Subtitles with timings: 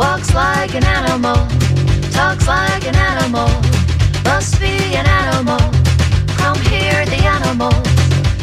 [0.00, 1.36] walks like an animal,
[2.10, 3.48] talks like an animal,
[4.24, 5.60] must be an animal.
[6.40, 7.84] Come hear the animals,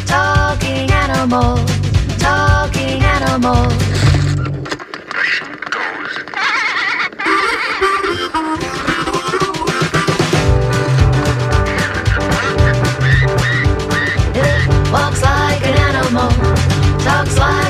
[0.06, 1.68] talking animals,
[2.18, 3.74] talking animals.
[14.46, 16.30] It walks like an animal,
[17.00, 17.67] talks like animal,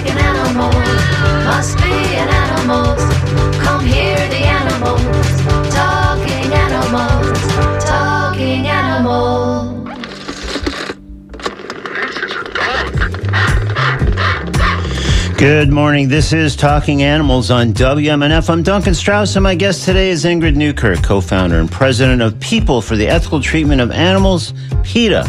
[15.37, 16.09] Good morning.
[16.09, 18.49] This is Talking Animals on WMNF.
[18.49, 22.39] I'm Duncan Strauss, and my guest today is Ingrid Newkirk, co founder and president of
[22.39, 25.29] People for the Ethical Treatment of Animals, PETA.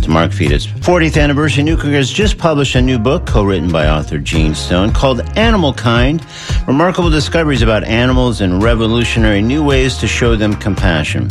[0.00, 3.88] To mark PETA's 40th anniversary, Newkirk has just published a new book, co written by
[3.88, 6.24] author Gene Stone, called Animalkind
[6.66, 11.28] Remarkable Discoveries about Animals and Revolutionary New Ways to Show Them Compassion.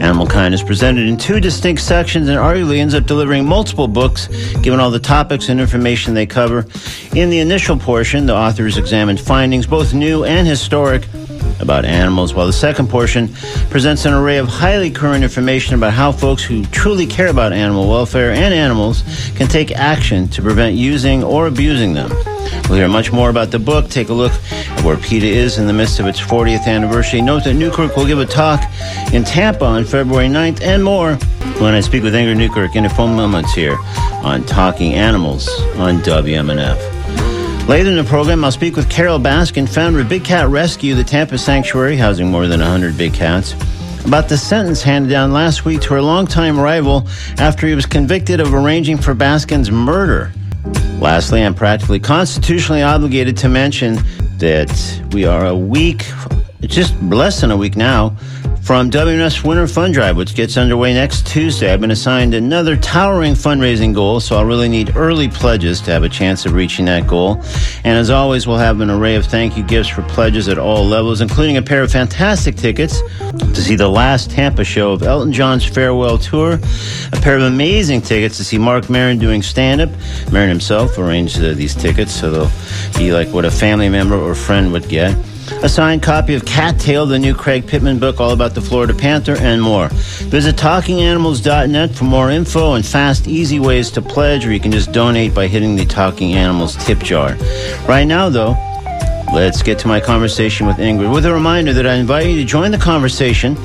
[0.00, 4.26] Animalkind is presented in two distinct sections and arguably ends up delivering multiple books,
[4.62, 6.66] given all the topics and information they cover.
[7.14, 11.06] In the initial portion, the authors examined findings, both new and historic,
[11.60, 13.28] about animals, while the second portion
[13.70, 17.88] presents an array of highly current information about how folks who truly care about animal
[17.88, 19.02] welfare and animals
[19.34, 22.10] can take action to prevent using or abusing them.
[22.68, 25.66] We'll hear much more about the book, take a look at where PETA is in
[25.66, 27.20] the midst of its 40th anniversary.
[27.20, 28.62] Note that Newkirk will give a talk
[29.12, 31.16] in Tampa on February 9th and more
[31.60, 33.76] when I speak with Ingrid Newkirk in a few moments here
[34.22, 36.93] on Talking Animals on WMNF.
[37.66, 41.02] Later in the program, I'll speak with Carole Baskin, founder of Big Cat Rescue, the
[41.02, 43.54] Tampa Sanctuary, housing more than 100 big cats,
[44.04, 48.38] about the sentence handed down last week to her longtime rival after he was convicted
[48.38, 50.30] of arranging for Baskin's murder.
[51.00, 53.94] Lastly, I'm practically constitutionally obligated to mention
[54.36, 56.04] that we are a week,
[56.68, 58.16] just less than a week now,
[58.64, 61.70] from WMNF's Winter Fund Drive, which gets underway next Tuesday.
[61.70, 66.02] I've been assigned another towering fundraising goal, so I'll really need early pledges to have
[66.02, 67.42] a chance of reaching that goal.
[67.84, 70.82] And as always, we'll have an array of thank you gifts for pledges at all
[70.82, 75.30] levels, including a pair of fantastic tickets to see the last Tampa show of Elton
[75.30, 76.54] John's farewell tour,
[77.12, 79.90] a pair of amazing tickets to see Marc Maron doing stand up.
[80.32, 84.34] Maron himself arranged uh, these tickets, so they'll be like what a family member or
[84.34, 85.14] friend would get
[85.62, 88.92] a signed copy of Cat Tale, the new Craig Pittman book all about the Florida
[88.94, 89.88] Panther, and more.
[89.88, 94.92] Visit talkinganimals.net for more info and fast, easy ways to pledge, or you can just
[94.92, 97.34] donate by hitting the Talking Animals tip jar.
[97.88, 98.54] Right now, though,
[99.32, 102.44] let's get to my conversation with Ingrid with a reminder that I invite you to
[102.44, 103.56] join the conversation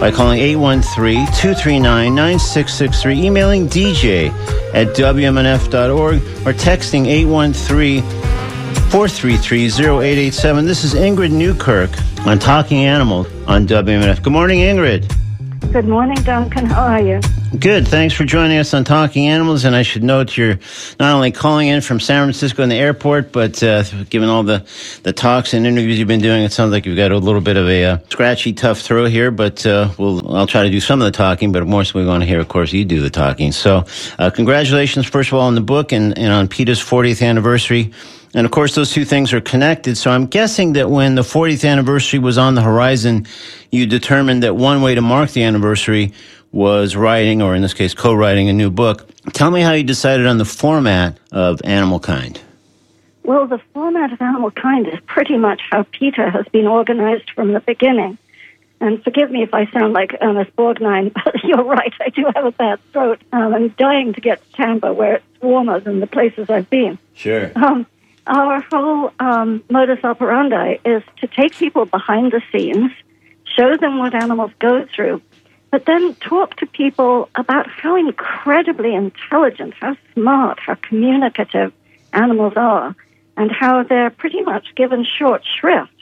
[0.00, 4.30] by calling 813-239-9663, emailing dj
[4.74, 6.16] at wmnf.org,
[6.46, 8.27] or texting 813-
[8.88, 10.64] 433-0887.
[10.64, 11.90] This is Ingrid Newkirk
[12.26, 14.22] on Talking Animals on WMNF.
[14.22, 15.14] Good morning, Ingrid.
[15.70, 16.64] Good morning, Duncan.
[16.64, 17.20] How are you?
[17.58, 17.86] Good.
[17.86, 19.66] Thanks for joining us on Talking Animals.
[19.66, 20.58] And I should note you're
[20.98, 24.66] not only calling in from San Francisco in the airport, but uh, given all the,
[25.02, 27.58] the talks and interviews you've been doing, it sounds like you've got a little bit
[27.58, 29.30] of a uh, scratchy, tough throat here.
[29.30, 32.06] But uh, we'll I'll try to do some of the talking, but more so we
[32.06, 33.52] want to hear, of course, you do the talking.
[33.52, 33.84] So
[34.18, 37.92] uh, congratulations, first of all, on the book and, and on PETA's 40th anniversary.
[38.38, 39.98] And of course, those two things are connected.
[39.98, 43.26] So I'm guessing that when the 40th anniversary was on the horizon,
[43.72, 46.12] you determined that one way to mark the anniversary
[46.52, 49.10] was writing, or in this case, co-writing a new book.
[49.32, 52.40] Tell me how you decided on the format of Animalkind.
[53.24, 57.60] Well, the format of Animalkind is pretty much how PETA has been organized from the
[57.60, 58.18] beginning.
[58.80, 62.44] And forgive me if I sound like Ernest Borgnine, but you're right, I do have
[62.44, 63.20] a bad throat.
[63.32, 67.00] Um, I'm dying to get to Tampa, where it's warmer than the places I've been.
[67.14, 67.50] Sure.
[67.56, 67.84] Um,
[68.28, 72.92] our whole um, modus operandi is to take people behind the scenes,
[73.44, 75.22] show them what animals go through,
[75.70, 81.72] but then talk to people about how incredibly intelligent, how smart, how communicative
[82.12, 82.94] animals are,
[83.36, 85.92] and how they're pretty much given short shrift.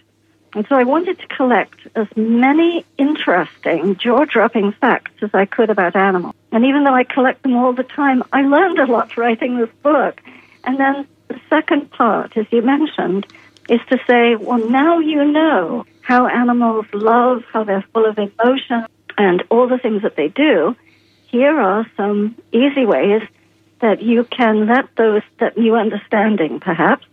[0.55, 5.69] And so I wanted to collect as many interesting, jaw dropping facts as I could
[5.69, 6.35] about animals.
[6.51, 9.71] And even though I collect them all the time, I learned a lot writing this
[9.83, 10.23] book.
[10.65, 11.07] And then
[11.37, 13.27] the second part, as you mentioned,
[13.69, 18.87] is to say, well, now you know how animals love, how they're full of emotion,
[19.19, 20.75] and all the things that they do.
[21.29, 23.23] Here are some easy ways
[23.81, 27.05] that you can let those, that new understanding perhaps,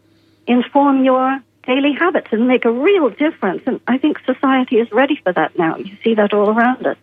[0.48, 3.64] inform your daily habits and make a real difference.
[3.66, 5.78] And I think society is ready for that now.
[5.78, 6.98] You see that all around us.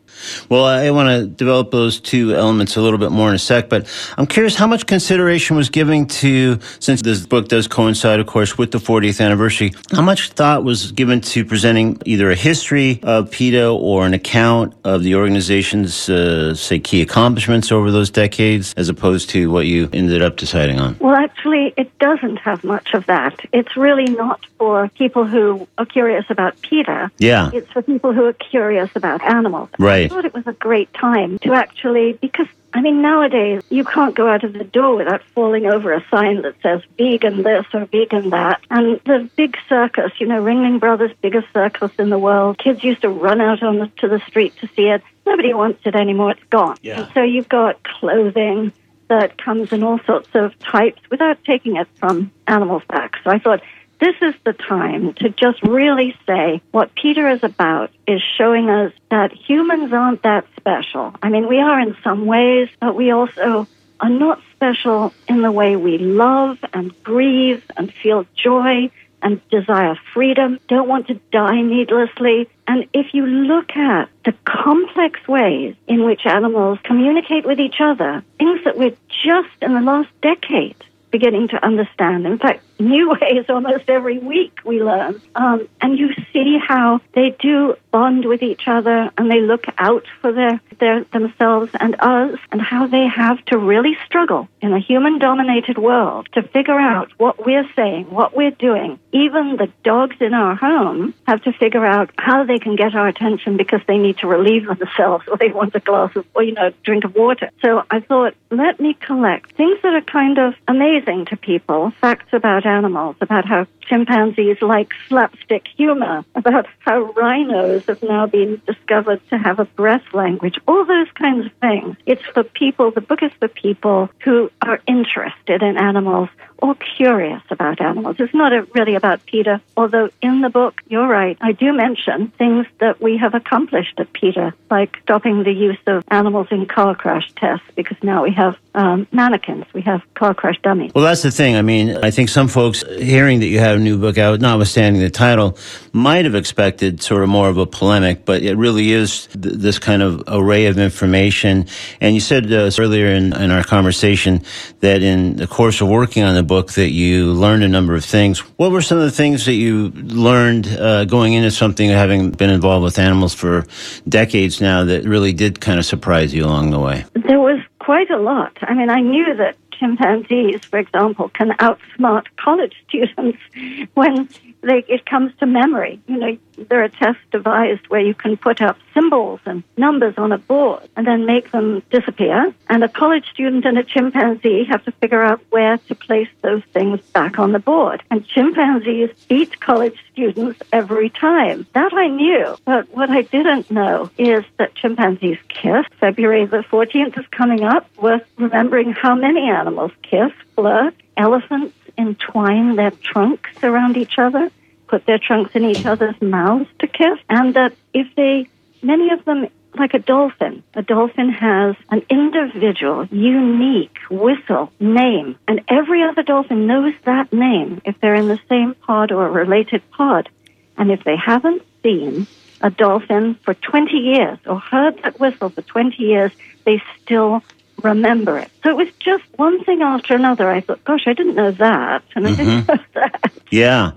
[0.48, 3.68] Well, I want to develop those two elements a little bit more in a sec,
[3.68, 8.26] but I'm curious how much consideration was given to, since this book does coincide, of
[8.26, 13.00] course, with the 40th anniversary, how much thought was given to presenting either a history
[13.02, 18.74] of PETA or an account of the organization's, uh, say, key accomplishments over those decades,
[18.76, 20.96] as opposed to what you ended up deciding on?
[21.00, 23.40] Well, actually, it doesn't have much of that.
[23.52, 27.10] It's really not for people who are curious about PETA.
[27.16, 27.50] Yeah.
[27.54, 29.70] It's for people who are curious about animals.
[29.78, 30.04] Right.
[30.04, 34.14] I thought it was a great time to actually, because I mean, nowadays you can't
[34.14, 37.86] go out of the door without falling over a sign that says vegan this or
[37.86, 38.60] vegan that.
[38.70, 42.58] And the big circus, you know, Ringling Brothers' biggest circus in the world.
[42.58, 45.02] Kids used to run out on the, to the street to see it.
[45.24, 46.32] Nobody wants it anymore.
[46.32, 46.76] It's gone.
[46.82, 47.00] Yeah.
[47.00, 48.74] And so you've got clothing
[49.08, 53.20] that comes in all sorts of types without taking it from animal facts.
[53.24, 53.62] So I thought
[54.00, 58.93] this is the time to just really say what PETA is about is showing us
[59.11, 61.14] that humans aren't that special.
[61.23, 63.69] I mean, we are in some ways, but we also
[64.00, 68.91] are not special in the way we love and grieve and feel joy
[69.23, 72.49] and desire freedom, don't want to die needlessly.
[72.67, 78.25] And if you look at the complex ways in which animals communicate with each other,
[78.38, 80.76] things that we're just in the last decade
[81.10, 82.26] beginning to understand.
[82.26, 85.20] In fact, new ways almost every week we learn.
[85.34, 90.04] Um, and you see how they do bond with each other and they look out
[90.20, 94.78] for their, their themselves and us and how they have to really struggle in a
[94.78, 98.98] human dominated world to figure out what we're saying, what we're doing.
[99.12, 103.08] Even the dogs in our home have to figure out how they can get our
[103.08, 106.52] attention because they need to relieve themselves or they want a glass of, or, you
[106.52, 107.50] know, drink of water.
[107.62, 112.32] So I thought, let me collect things that are kind of amazing to people, facts
[112.32, 119.20] about animals, about how chimpanzees like slapstick humor, about how rhinos have now been discovered
[119.31, 121.96] to have a breath language, all those kinds of things.
[122.06, 126.28] It's for people, the book is for people who are interested in animals
[126.62, 128.16] or curious about animals.
[128.19, 132.66] It's not really about PETA, although in the book, you're right, I do mention things
[132.81, 137.32] that we have accomplished at PETA, like stopping the use of animals in car crash
[137.37, 140.92] tests, because now we have um, mannequins, we have car crash dummies.
[140.94, 141.56] Well, that's the thing.
[141.56, 145.02] I mean, I think some folks hearing that you had a new book out, notwithstanding
[145.02, 145.58] the title,
[145.92, 149.78] might have expected sort of more of a polemic, but it really is th- this
[149.78, 151.66] kind of array of information.
[152.00, 154.42] And you said uh, earlier in, in our conversation
[154.80, 158.04] that in the course of working on the book that you learned a number of
[158.04, 158.40] things.
[158.58, 162.50] What were some of the things that you learned uh, going into something, having been
[162.50, 163.66] involved with animals for
[164.08, 167.04] decades now, that really did kind of surprise you along the way?
[167.14, 168.56] There was quite a lot.
[168.62, 173.38] I mean, I knew that chimpanzees, for example, can outsmart college students
[173.94, 174.28] when
[174.62, 176.00] they, it comes to memory.
[176.06, 180.32] You know, there are tests devised where you can put up symbols and numbers on
[180.32, 182.52] a board and then make them disappear.
[182.68, 186.62] And a college student and a chimpanzee have to figure out where to place those
[186.72, 188.02] things back on the board.
[188.10, 191.66] And chimpanzees beat college students every time.
[191.72, 192.56] That I knew.
[192.64, 195.86] But what I didn't know is that chimpanzees kiss.
[195.98, 197.88] February the 14th is coming up.
[197.96, 200.94] Worth remembering how many animals kiss, flirt.
[201.16, 204.50] Elephants entwine their trunks around each other,
[204.88, 208.49] put their trunks in each other's mouths to kiss, and that if they,
[208.82, 209.47] many of them,
[209.79, 216.67] like a dolphin, a dolphin has an individual, unique whistle name, and every other dolphin
[216.67, 220.29] knows that name if they're in the same pod or a related pod.
[220.76, 222.26] And if they haven't seen
[222.61, 226.33] a dolphin for 20 years or heard that whistle for 20 years,
[226.64, 227.42] they still
[227.84, 228.50] remember it.
[228.62, 230.49] So it was just one thing after another.
[230.49, 232.72] I thought, gosh, I didn't know that, and I didn't mm-hmm.
[232.72, 233.32] know that.
[233.50, 233.92] Yeah.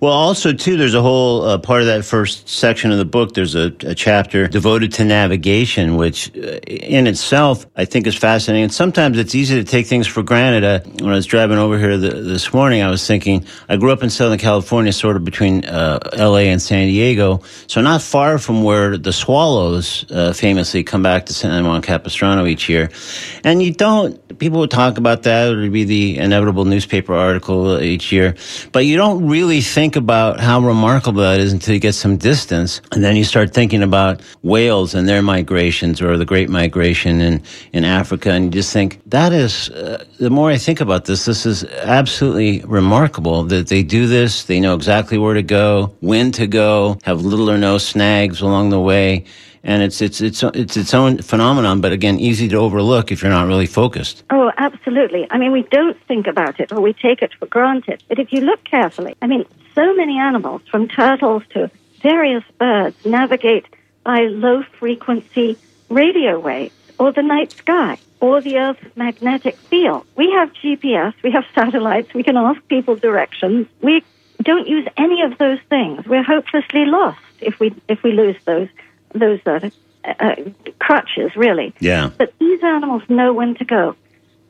[0.00, 3.34] Well, also too, there's a whole uh, part of that first section of the book.
[3.34, 8.64] There's a, a chapter devoted to navigation, which uh, in itself I think is fascinating.
[8.64, 10.64] And sometimes it's easy to take things for granted.
[10.64, 13.92] Uh, when I was driving over here the, this morning, I was thinking I grew
[13.92, 16.48] up in Southern California, sort of between uh, L.A.
[16.48, 21.34] and San Diego, so not far from where the swallows uh, famously come back to
[21.34, 22.90] San Juan Capistrano each year.
[23.44, 24.16] And you don't.
[24.38, 25.52] People would talk about that.
[25.52, 28.36] It would be the inevitable newspaper article each year,
[28.72, 32.80] but you don't really think about how remarkable that is until you get some distance.
[32.92, 37.42] And then you start thinking about whales and their migrations or the Great Migration in,
[37.72, 38.30] in Africa.
[38.30, 41.64] And you just think, that is, uh, the more I think about this, this is
[41.64, 44.44] absolutely remarkable that they do this.
[44.44, 48.70] They know exactly where to go, when to go, have little or no snags along
[48.70, 49.24] the way.
[49.64, 53.30] And it's, it's, it's, it's its own phenomenon, but again, easy to overlook if you're
[53.30, 54.24] not really focused.
[54.30, 55.26] Oh, absolutely.
[55.30, 58.02] I mean, we don't think about it or we take it for granted.
[58.08, 61.70] But if you look carefully, I mean, so many animals, from turtles to
[62.02, 63.66] various birds, navigate
[64.04, 70.04] by low frequency radio waves or the night sky or the Earth's magnetic field.
[70.16, 73.66] We have GPS, we have satellites, we can ask people directions.
[73.80, 74.02] We
[74.42, 76.06] don't use any of those things.
[76.06, 78.68] We're hopelessly lost if we if we lose those
[79.12, 79.70] those uh,
[80.04, 80.34] uh,
[80.78, 81.74] crutches, really.
[81.80, 82.10] Yeah.
[82.16, 83.96] But these animals know when to go.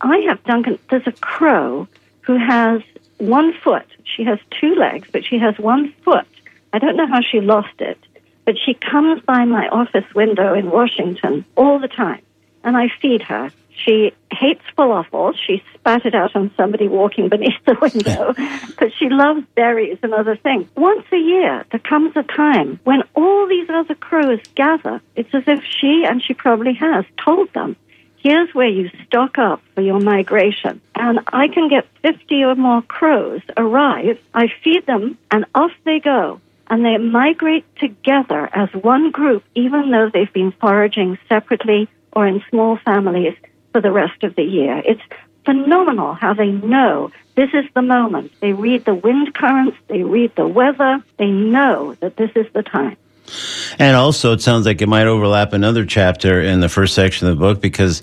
[0.00, 0.78] I have Duncan.
[0.90, 1.88] There's a crow
[2.22, 2.82] who has
[3.18, 3.86] one foot.
[4.04, 6.26] She has two legs, but she has one foot.
[6.72, 7.98] I don't know how she lost it,
[8.44, 12.22] but she comes by my office window in Washington all the time,
[12.62, 13.50] and I feed her.
[13.84, 15.34] She hates falafel.
[15.46, 18.34] She spat it out on somebody walking beneath the window,
[18.78, 20.68] but she loves berries and other things.
[20.76, 25.00] Once a year, there comes a time when all these other crows gather.
[25.16, 27.76] It's as if she, and she probably has, told them,
[28.16, 30.80] here's where you stock up for your migration.
[30.94, 34.18] And I can get 50 or more crows arrive.
[34.34, 36.40] I feed them, and off they go.
[36.70, 42.42] And they migrate together as one group, even though they've been foraging separately or in
[42.50, 43.34] small families
[43.72, 44.82] for the rest of the year.
[44.84, 45.02] It's
[45.44, 48.32] phenomenal how they know this is the moment.
[48.40, 52.62] They read the wind currents, they read the weather, they know that this is the
[52.62, 52.96] time.
[53.78, 57.36] And also, it sounds like it might overlap another chapter in the first section of
[57.36, 58.02] the book because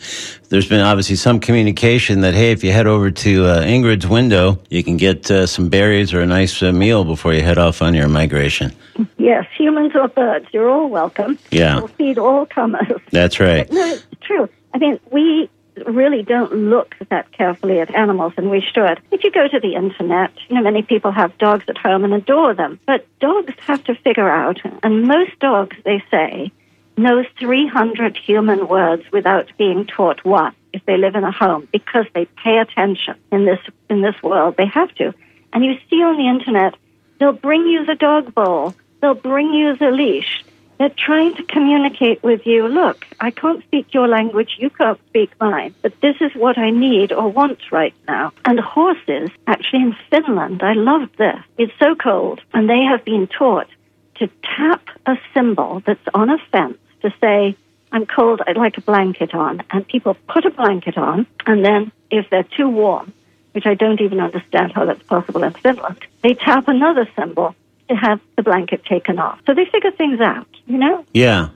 [0.49, 4.59] there's been obviously some communication that, hey, if you head over to uh, Ingrid's window,
[4.69, 7.81] you can get uh, some berries or a nice uh, meal before you head off
[7.81, 8.73] on your migration.
[9.17, 11.37] Yes, humans or birds, you're all welcome.
[11.51, 11.77] Yeah.
[11.77, 13.01] We'll feed all comers.
[13.11, 13.69] That's right.
[13.71, 14.47] No, it's true.
[14.75, 15.49] I mean, we
[15.87, 18.99] really don't look that carefully at animals, and we should.
[19.09, 22.13] If you go to the internet, you know, many people have dogs at home and
[22.13, 26.51] adore them, but dogs have to figure out, and most dogs, they say,
[26.97, 32.05] know 300 human words without being taught one if they live in a home because
[32.13, 34.55] they pay attention in this in this world.
[34.57, 35.13] They have to.
[35.53, 36.75] And you see on the internet,
[37.17, 40.43] they'll bring you the dog bowl, they'll bring you the leash.
[40.77, 42.67] They're trying to communicate with you.
[42.67, 46.69] Look, I can't speak your language, you can't speak mine, but this is what I
[46.69, 48.33] need or want right now.
[48.43, 51.39] And horses, actually in Finland, I love this.
[51.57, 53.67] It's so cold, and they have been taught
[54.15, 57.55] to tap a symbol that's on a fence to say,
[57.91, 59.63] I'm cold, I'd like a blanket on.
[59.69, 63.13] And people put a blanket on, and then if they're too warm,
[63.53, 67.55] which I don't even understand how that's possible in Finland, they tap another symbol
[67.87, 69.39] to have the blanket taken off.
[69.45, 71.05] So they figure things out, you know?
[71.13, 71.49] Yeah.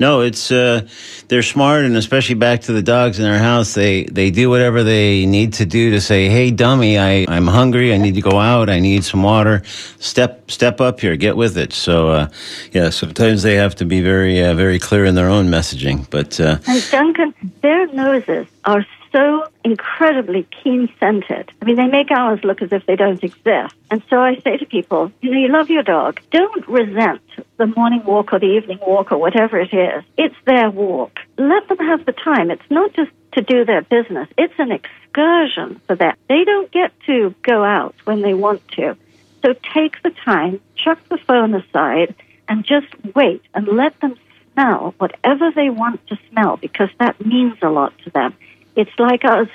[0.00, 0.88] No, it's uh,
[1.28, 4.82] they're smart, and especially back to the dogs in their house, they they do whatever
[4.82, 7.92] they need to do to say, "Hey, dummy, I I'm hungry.
[7.92, 8.70] I need to go out.
[8.70, 9.62] I need some water.
[9.98, 11.16] Step step up here.
[11.16, 12.28] Get with it." So, uh,
[12.72, 16.08] yeah, sometimes they have to be very uh, very clear in their own messaging.
[16.08, 21.50] But uh, And Duncan, their noses are so incredibly keen scented.
[21.60, 23.74] I mean, they make ours look as if they don't exist.
[23.90, 26.20] And so I say to people, you know, you love your dog.
[26.30, 27.22] Don't resent
[27.56, 30.04] the morning walk or the evening walk or whatever it is.
[30.16, 31.18] It's their walk.
[31.36, 32.50] Let them have the time.
[32.50, 34.28] It's not just to do their business.
[34.36, 36.16] It's an excursion for them.
[36.28, 38.96] They don't get to go out when they want to.
[39.44, 42.14] So take the time, chuck the phone aside,
[42.48, 44.16] and just wait and let them
[44.52, 48.34] smell whatever they want to smell because that means a lot to them.
[48.76, 49.48] It's like us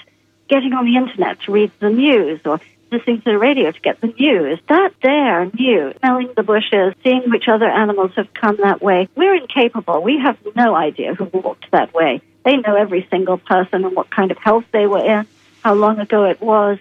[0.47, 2.59] getting on the internet to read the news or
[2.91, 4.59] listening to the radio to get the news.
[4.67, 9.09] That there new, smelling the bushes, seeing which other animals have come that way.
[9.15, 10.01] We're incapable.
[10.01, 12.21] We have no idea who walked that way.
[12.43, 15.27] They know every single person and what kind of health they were in,
[15.63, 16.77] how long ago it was.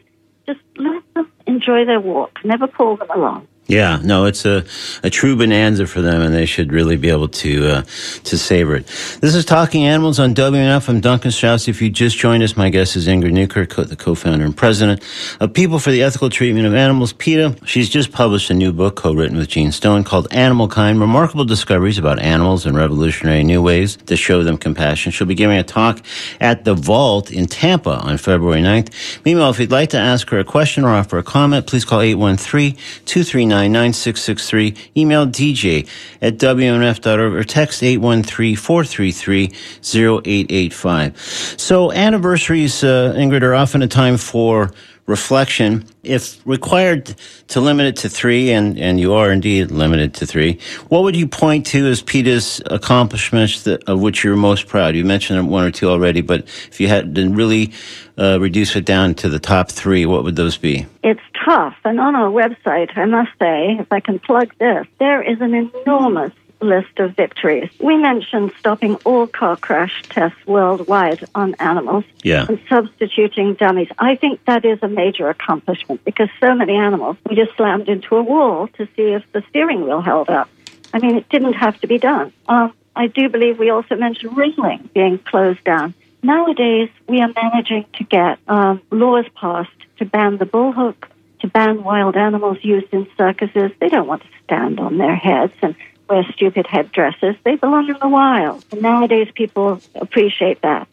[0.47, 2.45] Just let them enjoy their walk.
[2.45, 3.49] Never pull them along.
[3.67, 4.63] Yeah, no, it's a,
[5.03, 7.83] a true bonanza for them, and they should really be able to uh,
[8.25, 8.87] to savor it.
[9.23, 10.87] This is Talking Animals on WMNF.
[10.87, 11.67] I'm Duncan Strauss.
[11.67, 15.03] If you just joined us, my guest is Ingrid Newkirk, co- the co-founder and president
[15.41, 17.57] of People for the Ethical Treatment of Animals, PETA.
[17.65, 22.19] She's just published a new book co-written with Gene Stone called Animalkind, Remarkable Discoveries About
[22.19, 25.11] Animals and Revolutionary New Ways to Show Them Compassion.
[25.11, 26.03] She'll be giving a talk
[26.39, 28.93] at the Vault in Tampa on February 9th.
[29.25, 32.03] Meanwhile, if you'd like to ask her a question or offer a comment, please call
[32.03, 32.75] 813
[33.07, 34.75] 239 9663.
[34.97, 35.89] Email DJ
[36.21, 41.19] at WMNF.org or text 813 433 0885.
[41.57, 44.73] So, anniversaries, uh, Ingrid, are often a time for
[45.07, 45.85] reflection.
[46.03, 47.15] If required
[47.49, 50.59] to limit it to three, and, and you are indeed limited to three,
[50.89, 54.95] what would you point to as PETA's accomplishments that, of which you're most proud?
[54.95, 57.73] You mentioned one or two already, but if you had to really
[58.19, 60.87] uh, reduce it down to the top three, what would those be?
[61.03, 61.77] It's tough.
[61.85, 65.55] And on our website, I must say, if I can plug this, there is an
[65.55, 66.33] enormous
[66.65, 67.71] list of victories.
[67.81, 72.47] We mentioned stopping all car crash tests worldwide on animals Yeah.
[72.49, 73.89] and substituting dummies.
[73.99, 78.17] I think that is a major accomplishment because so many animals we just slammed into
[78.17, 80.49] a wall to see if the steering wheel held up.
[80.93, 82.33] I mean, it didn't have to be done.
[82.49, 85.95] Um, I do believe we also mentioned Ringling being closed down.
[86.23, 91.09] Nowadays, we are managing to get um, laws passed to ban the bullhook,
[91.41, 93.73] to ban wild animals used in circuses.
[93.81, 95.75] They don't want to stand on their heads and
[96.09, 97.37] wear stupid headdresses.
[97.45, 98.65] They belong in the wild.
[98.73, 100.89] And nowadays, people appreciate that.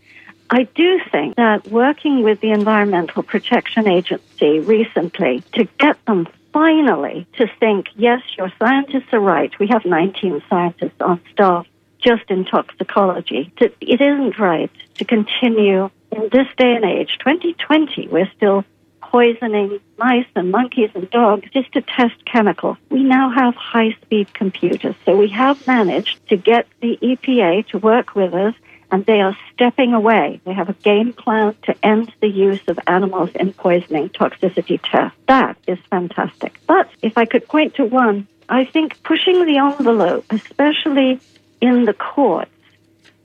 [0.50, 7.26] I do think that working with the Environmental Protection Agency recently to get them finally
[7.38, 9.58] to think, yes, your scientists are right.
[9.60, 11.66] We have 19 scientists on staff
[12.00, 13.54] just in toxicology.
[13.58, 18.66] To- It isn't right to continue in this day and age, 2020, we're still
[19.12, 22.78] poisoning mice and monkeys and dogs just to test chemicals.
[22.90, 24.96] We now have high speed computers.
[25.06, 28.56] So we have managed to get the EPA to work with us
[28.90, 30.40] and they are stepping away.
[30.46, 35.18] They have a game plan to end the use of animals in poisoning toxicity tests.
[35.28, 36.60] That is fantastic.
[36.66, 41.20] But if I could point to one, I think pushing the envelope, especially
[41.60, 42.52] in the courts,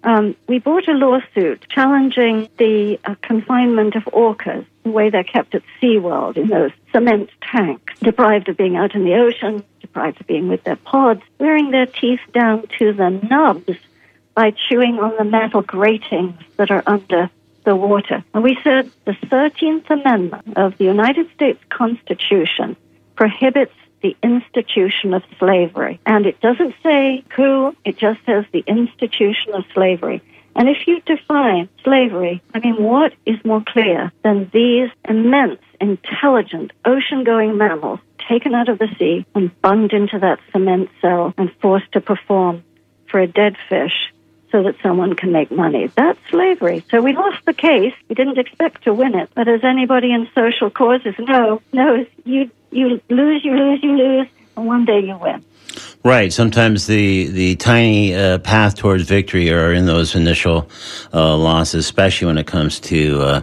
[0.07, 5.63] um, we brought a lawsuit challenging the uh, confinement of orcas, way they're kept at
[5.81, 10.49] SeaWorld in those cement tanks, deprived of being out in the ocean, deprived of being
[10.49, 13.79] with their pods, wearing their teeth down to the nubs
[14.35, 17.31] by chewing on the metal gratings that are under
[17.65, 18.25] the water.
[18.33, 22.77] And we said the 13th Amendment of the United States Constitution
[23.17, 25.99] prohibits the institution of slavery.
[26.07, 30.23] And it doesn't say who, it just says the institution of slavery.
[30.57, 36.73] And if you define slavery, I mean, what is more clear than these immense, intelligent,
[36.85, 41.53] ocean going mammals taken out of the sea and bunged into that cement cell and
[41.61, 42.65] forced to perform
[43.11, 43.93] for a dead fish
[44.51, 45.89] so that someone can make money.
[45.95, 46.85] That's slavery.
[46.91, 47.93] So we lost the case.
[48.09, 49.29] We didn't expect to win it.
[49.35, 54.29] But as anybody in social causes know, knows, you, you lose, you lose, you lose,
[54.57, 55.45] and one day you win.
[56.03, 56.33] Right.
[56.33, 60.71] Sometimes the the tiny uh, path towards victory are in those initial
[61.13, 63.43] uh, losses, especially when it comes to uh,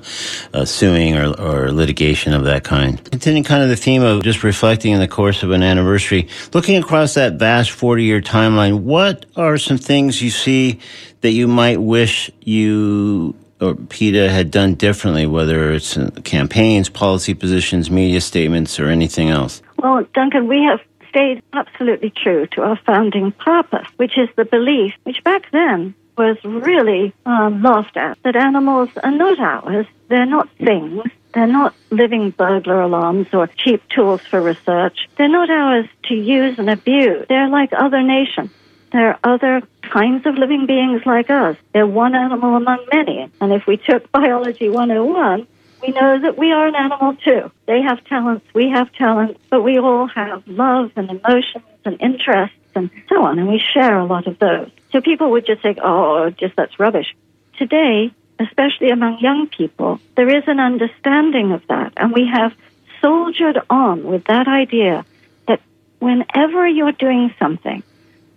[0.53, 3.03] uh, suing or, or litigation of that kind.
[3.11, 6.77] Continuing kind of the theme of just reflecting in the course of an anniversary, looking
[6.77, 10.79] across that vast forty year timeline, what are some things you see
[11.19, 17.89] that you might wish you or PETA had done differently, whether it's campaigns, policy positions,
[17.89, 19.61] media statements, or anything else?
[19.77, 20.79] Well, Duncan, we have
[21.13, 26.37] stayed absolutely true to our founding purpose, which is the belief, which back then was
[26.43, 29.85] really um, laughed at, that animals are not ours.
[30.09, 31.03] They're not things.
[31.33, 35.07] They're not living burglar alarms or cheap tools for research.
[35.17, 37.25] They're not ours to use and abuse.
[37.29, 38.51] They're like other nations.
[38.91, 41.57] There are other kinds of living beings like us.
[41.73, 43.29] They're one animal among many.
[43.41, 45.47] And if we took Biology 101,
[45.83, 47.51] we know that we are an animal too.
[47.65, 52.55] They have talents, we have talents, but we all have love and emotions and interests
[52.75, 54.71] and so on, and we share a lot of those.
[54.91, 57.13] So people would just say, oh, just that's rubbish.
[57.57, 62.53] Today, especially among young people, there is an understanding of that, and we have
[63.01, 65.05] soldiered on with that idea
[65.47, 65.59] that
[65.99, 67.83] whenever you're doing something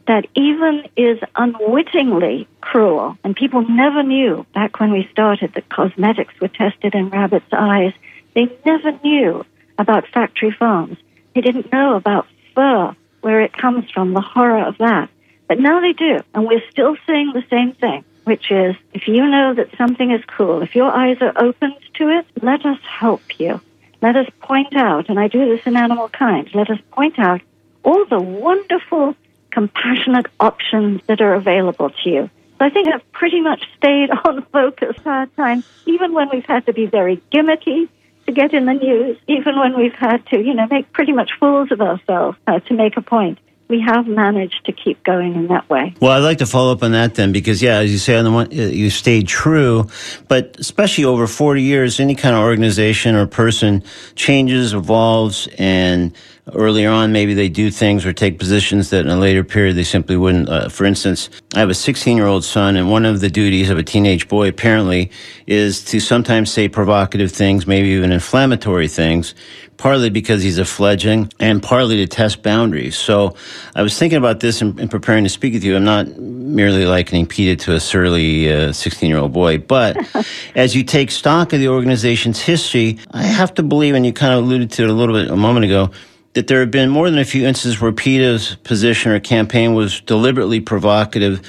[0.06, 6.34] that even is unwittingly cruel, and people never knew back when we started that cosmetics
[6.40, 7.92] were tested in rabbits' eyes,
[8.34, 9.44] they never knew
[9.78, 10.96] about factory farms.
[11.34, 15.10] They didn't know about fur, where it comes from, the horror of that.
[15.48, 19.26] But now they do, and we're still saying the same thing, which is if you
[19.26, 23.22] know that something is cruel, if your eyes are opened to it, let us help
[23.38, 23.60] you.
[24.02, 27.40] Let us point out, and I do this in Animalkind, let us point out
[27.84, 29.14] all the wonderful,
[29.56, 32.30] compassionate options that are available to you.
[32.58, 36.66] So I think I've pretty much stayed on focus our time, even when we've had
[36.66, 37.88] to be very gimmicky
[38.26, 41.30] to get in the news, even when we've had to, you know, make pretty much
[41.40, 43.38] fools of ourselves uh, to make a point.
[43.68, 45.94] We have managed to keep going in that way.
[46.00, 48.24] Well, I'd like to follow up on that then, because yeah, as you say, on
[48.24, 49.88] the one, uh, you stayed true,
[50.28, 53.82] but especially over 40 years, any kind of organization or person
[54.14, 56.14] changes, evolves, and
[56.54, 59.82] earlier on, maybe they do things or take positions that in a later period they
[59.84, 60.48] simply wouldn't.
[60.48, 63.68] Uh, for instance, I have a 16 year old son, and one of the duties
[63.68, 65.10] of a teenage boy apparently
[65.46, 69.34] is to sometimes say provocative things, maybe even inflammatory things,
[69.76, 72.96] partly because he's a fledgling and partly to test boundaries.
[72.96, 73.34] So
[73.74, 75.74] I was thinking about this in, in preparing to speak with you.
[75.76, 79.96] I'm not merely likening PETA to a surly 16 uh, year old boy, but
[80.54, 84.32] as you take stock of the organization's history, I have to believe, and you kind
[84.32, 85.90] of alluded to it a little bit a moment ago,
[86.36, 90.02] that there have been more than a few instances where PETA's position or campaign was
[90.02, 91.40] deliberately provocative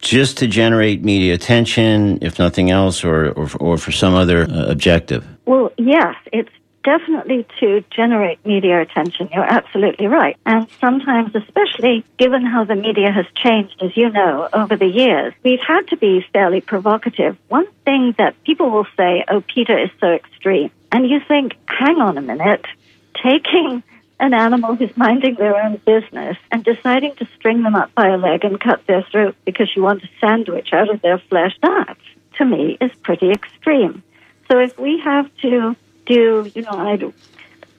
[0.00, 4.66] just to generate media attention, if nothing else, or, or, or for some other uh,
[4.66, 5.24] objective?
[5.46, 6.50] Well, yes, it's
[6.82, 9.28] definitely to generate media attention.
[9.32, 10.36] You're absolutely right.
[10.44, 15.34] And sometimes, especially given how the media has changed, as you know, over the years,
[15.44, 17.38] we've had to be fairly provocative.
[17.46, 20.72] One thing that people will say, oh, PETA is so extreme.
[20.90, 22.66] And you think, hang on a minute,
[23.14, 23.84] taking
[24.22, 28.16] an animal who's minding their own business and deciding to string them up by a
[28.16, 31.96] leg and cut their throat because you want a sandwich out of their flesh, that,
[32.38, 34.04] to me, is pretty extreme.
[34.48, 35.74] So if we have to
[36.06, 37.12] do, you know, I'd,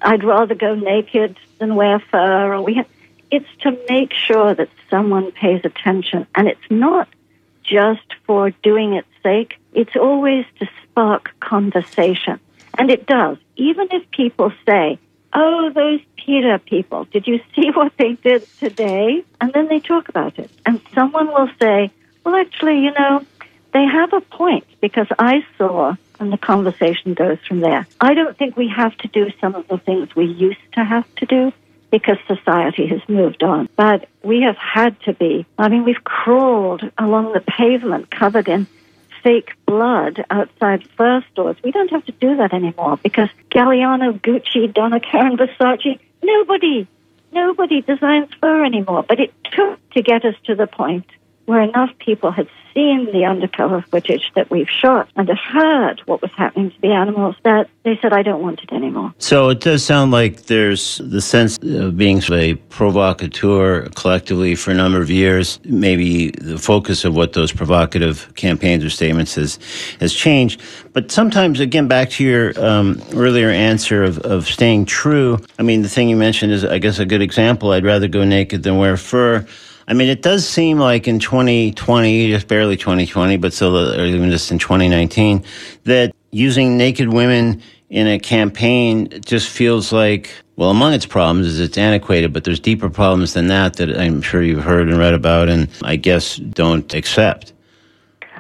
[0.01, 2.87] I'd rather go naked than wear fur, or we have,
[3.31, 6.27] it's to make sure that someone pays attention.
[6.35, 7.07] And it's not
[7.63, 12.41] just for doing its sake, it's always to spark conversation.
[12.77, 13.37] And it does.
[13.55, 14.99] Even if people say,
[15.33, 19.23] oh, those PETA people, did you see what they did today?
[19.41, 20.49] And then they talk about it.
[20.65, 21.91] And someone will say,
[22.23, 23.25] well, actually, you know,
[23.73, 27.87] they have a point because I saw, and the conversation goes from there.
[27.99, 31.13] I don't think we have to do some of the things we used to have
[31.15, 31.51] to do
[31.91, 33.69] because society has moved on.
[33.75, 35.45] But we have had to be.
[35.57, 38.67] I mean, we've crawled along the pavement covered in
[39.23, 41.55] fake blood outside fur stores.
[41.63, 46.87] We don't have to do that anymore because Galliano, Gucci, Donna Karan, Versace, nobody,
[47.31, 49.03] nobody designs fur anymore.
[49.07, 51.05] But it took to get us to the point
[51.45, 56.21] where enough people had seen the undercover footage that we've shot and had heard what
[56.21, 59.13] was happening to the animals that they said, I don't want it anymore.
[59.19, 64.73] So it does sound like there's the sense of being a provocateur collectively for a
[64.73, 65.59] number of years.
[65.65, 69.59] Maybe the focus of what those provocative campaigns or statements has,
[69.99, 70.61] has changed.
[70.93, 75.81] But sometimes, again, back to your um, earlier answer of, of staying true, I mean,
[75.81, 77.71] the thing you mentioned is, I guess, a good example.
[77.71, 79.45] I'd rather go naked than wear fur.
[79.87, 84.05] I mean, it does seem like in 2020, just barely 2020, but still, uh, or
[84.05, 85.43] even just in 2019,
[85.83, 91.59] that using naked women in a campaign just feels like, well, among its problems is
[91.59, 95.13] it's antiquated, but there's deeper problems than that that I'm sure you've heard and read
[95.13, 97.53] about and I guess don't accept.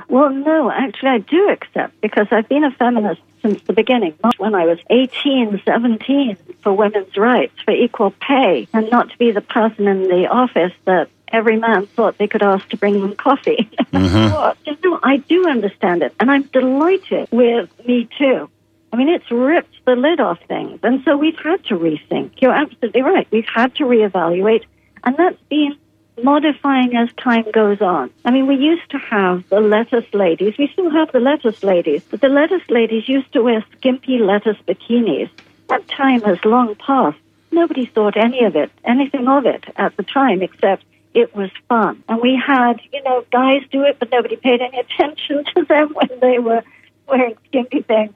[0.07, 4.13] Well, no, actually, I do accept because I've been a feminist since the beginning.
[4.37, 9.31] When I was 18, 17, for women's rights, for equal pay, and not to be
[9.31, 13.15] the person in the office that every man thought they could ask to bring them
[13.15, 13.69] coffee.
[13.93, 14.81] Mm-hmm.
[14.83, 18.49] no, I do understand it, and I'm delighted with Me Too.
[18.91, 22.31] I mean, it's ripped the lid off things, and so we've had to rethink.
[22.41, 23.27] You're absolutely right.
[23.29, 24.65] We've had to reevaluate,
[25.03, 25.77] and that's been
[26.21, 28.09] modifying as time goes on.
[28.25, 30.57] I mean, we used to have the lettuce ladies.
[30.57, 34.57] We still have the lettuce ladies, but the lettuce ladies used to wear skimpy lettuce
[34.67, 35.29] bikinis.
[35.69, 37.17] That time has long passed.
[37.51, 42.03] Nobody thought any of it, anything of it at the time, except it was fun.
[42.07, 45.89] And we had, you know, guys do it, but nobody paid any attention to them
[45.93, 46.63] when they were
[47.07, 48.13] wearing skimpy things.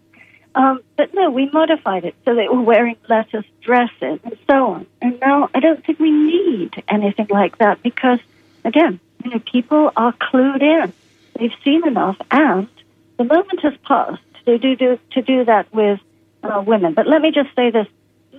[0.55, 4.88] Um, but no, we modified it so they were wearing lettuce dresses and so on.
[5.01, 8.19] And now I don't think we need anything like that because,
[8.65, 10.93] again, you know, people are clued in.
[11.38, 12.67] They've seen enough, and
[13.17, 15.99] the moment has passed to do, do to do that with
[16.41, 16.95] uh, women.
[16.95, 17.88] But let me just say this: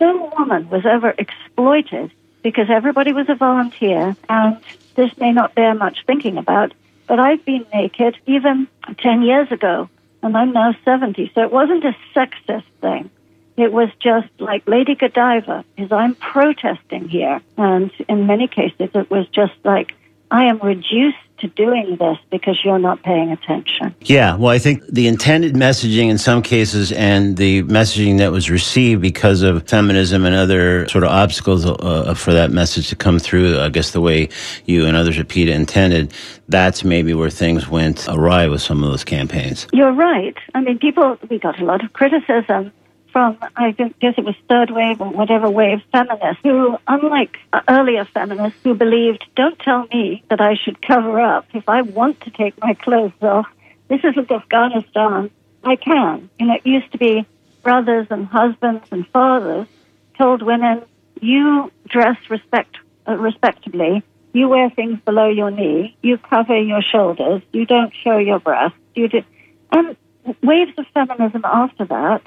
[0.00, 2.10] no woman was ever exploited
[2.42, 4.58] because everybody was a volunteer, and
[4.94, 6.72] this may not bear much thinking about,
[7.06, 9.88] but I've been naked even 10 years ago,
[10.22, 13.10] and I'm now 70, so it wasn't a sexist thing.
[13.56, 17.40] It was just like Lady Godiva, is I'm protesting here.
[17.56, 19.94] And in many cases, it was just like,
[20.30, 23.94] I am reduced to doing this because you're not paying attention.
[24.00, 28.50] Yeah, well, I think the intended messaging in some cases and the messaging that was
[28.50, 33.18] received because of feminism and other sort of obstacles uh, for that message to come
[33.18, 34.28] through, I guess the way
[34.66, 36.12] you and others at PETA intended,
[36.48, 39.66] that's maybe where things went awry with some of those campaigns.
[39.72, 40.36] You're right.
[40.54, 42.72] I mean, people, we got a lot of criticism
[43.18, 47.36] from, I guess it was third wave or whatever wave feminists, who, unlike
[47.68, 51.46] earlier feminists who believed, don't tell me that I should cover up.
[51.52, 53.48] If I want to take my clothes off,
[53.88, 55.30] this is Afghanistan,
[55.64, 56.30] I can.
[56.38, 57.26] You know, it used to be
[57.64, 59.66] brothers and husbands and fathers
[60.16, 60.82] told women,
[61.20, 62.76] you dress respect,
[63.08, 68.18] uh, respectably, you wear things below your knee, you cover your shoulders, you don't show
[68.18, 69.22] your breasts, you do.
[69.72, 69.96] And
[70.40, 72.22] waves of feminism after that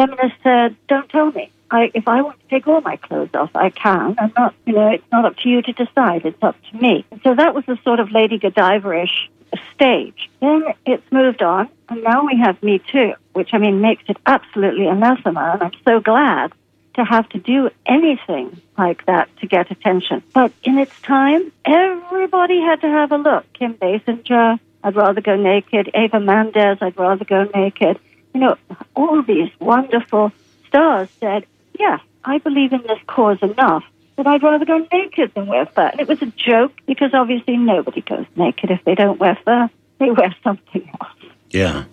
[0.00, 1.50] feminists said, "Don't tell me.
[1.70, 4.16] I, if I want to take all my clothes off, I can.
[4.18, 6.24] I'm not, you know, it's not up to you to decide.
[6.24, 9.30] It's up to me." And so that was the sort of Lady Godiva-ish
[9.74, 10.30] stage.
[10.40, 14.16] Then it's moved on, and now we have Me Too, which I mean makes it
[14.26, 16.52] absolutely anathema, and I'm so glad
[16.94, 20.22] to have to do anything like that to get attention.
[20.32, 23.44] But in its time, everybody had to have a look.
[23.52, 25.90] Kim Basinger, I'd rather go naked.
[25.94, 27.98] Eva Mendes, I'd rather go naked.
[28.34, 28.56] You know,
[28.94, 30.32] all these wonderful
[30.68, 31.46] stars said,
[31.78, 33.84] yeah, I believe in this cause enough
[34.16, 35.86] that I'd rather go naked than wear fur.
[35.86, 39.70] And it was a joke because obviously nobody goes naked if they don't wear fur.
[39.98, 41.32] They wear something else.
[41.50, 41.84] Yeah.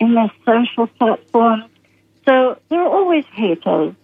[0.00, 1.66] in their social platforms.
[2.26, 3.94] So there are always haters.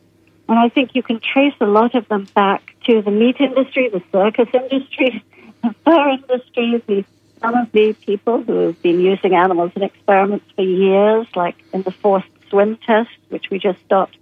[0.48, 3.88] And I think you can trace a lot of them back to the meat industry,
[3.88, 5.22] the circus industry,
[5.62, 7.04] the fur industry, the,
[7.40, 11.82] some of the people who have been using animals in experiments for years, like in
[11.82, 14.16] the forced swim test, which we just stopped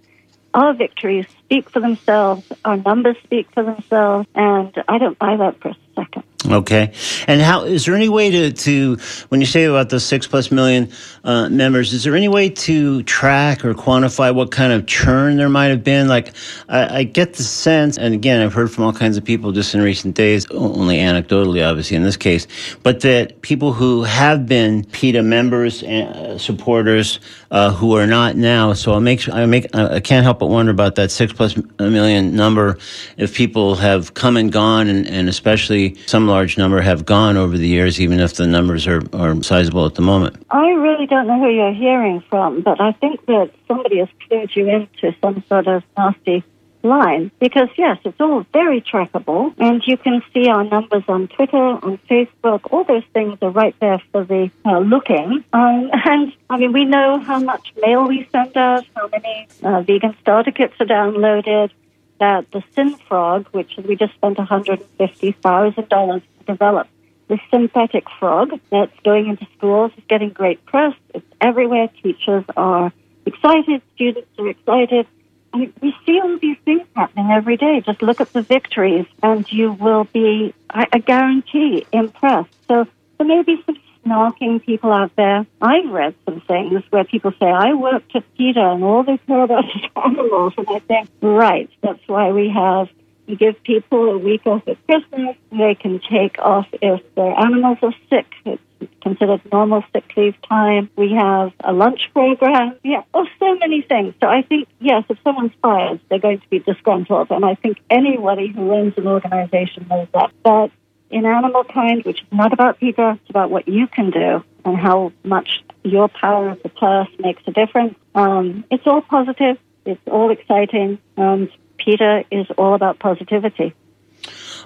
[0.57, 5.61] our victories speak for themselves, our numbers speak for themselves, and I don't buy that
[5.61, 6.23] for a second.
[6.47, 6.93] Okay.
[7.27, 8.97] And how is there any way to, to
[9.29, 10.91] when you say about the six plus million
[11.23, 15.49] uh, members, is there any way to track or quantify what kind of churn there
[15.49, 16.07] might have been?
[16.07, 16.33] Like,
[16.69, 19.75] I, I get the sense, and again, I've heard from all kinds of people just
[19.75, 22.47] in recent days, only anecdotally, obviously, in this case,
[22.81, 27.19] but that people who have been PETA members and uh, supporters
[27.51, 28.73] uh, who are not now.
[28.73, 32.35] So I make I make I can't help but wonder about that six plus million
[32.35, 32.77] number.
[33.17, 37.57] If people have come and gone, and, and especially some large number have gone over
[37.57, 40.45] the years, even if the numbers are, are sizable at the moment.
[40.49, 44.55] I really don't know who you're hearing from, but I think that somebody has clued
[44.55, 46.43] you into some sort of nasty
[46.83, 51.57] line because yes, it's all very trackable and you can see our numbers on Twitter,
[51.57, 55.43] on Facebook, all those things are right there for the uh, looking.
[55.53, 59.81] Um, and I mean, we know how much mail we send out, how many uh,
[59.81, 61.71] vegan starter kits are downloaded,
[62.19, 66.87] that the SynFrog, which we just spent $150,000 to develop,
[67.27, 70.93] the synthetic frog that's going into schools is getting great press.
[71.13, 71.89] It's everywhere.
[72.01, 72.93] Teachers are
[73.25, 73.81] excited.
[73.95, 75.07] Students are excited.
[75.53, 77.81] I mean, we see all these things happening every day.
[77.81, 82.53] Just look at the victories, and you will be, I, I guarantee, impressed.
[82.67, 83.77] So there may be some
[84.07, 85.45] snarking people out there.
[85.61, 89.43] I've read some things where people say, I worked at PETA and all they care
[89.43, 90.53] about is animals.
[90.57, 92.89] And I think, right, that's why we have,
[93.27, 95.35] we give people a week off at Christmas.
[95.51, 98.27] They can take off if their animals are sick.
[98.45, 98.61] It's
[99.01, 100.89] considered normal sick leave time.
[100.95, 102.75] We have a lunch program.
[102.83, 104.13] Yeah, oh, so many things.
[104.21, 107.31] So I think, yes, if someone's fired, they're going to be disgruntled.
[107.31, 110.31] And I think anybody who runs an organization knows that.
[110.43, 110.71] But
[111.09, 115.11] in Animalkind, which is not about PETA, it's about what you can do and how
[115.23, 117.95] much your power of the purse makes a difference.
[118.15, 119.57] Um, it's all positive.
[119.85, 120.99] It's all exciting.
[121.15, 123.73] And PETA is all about positivity.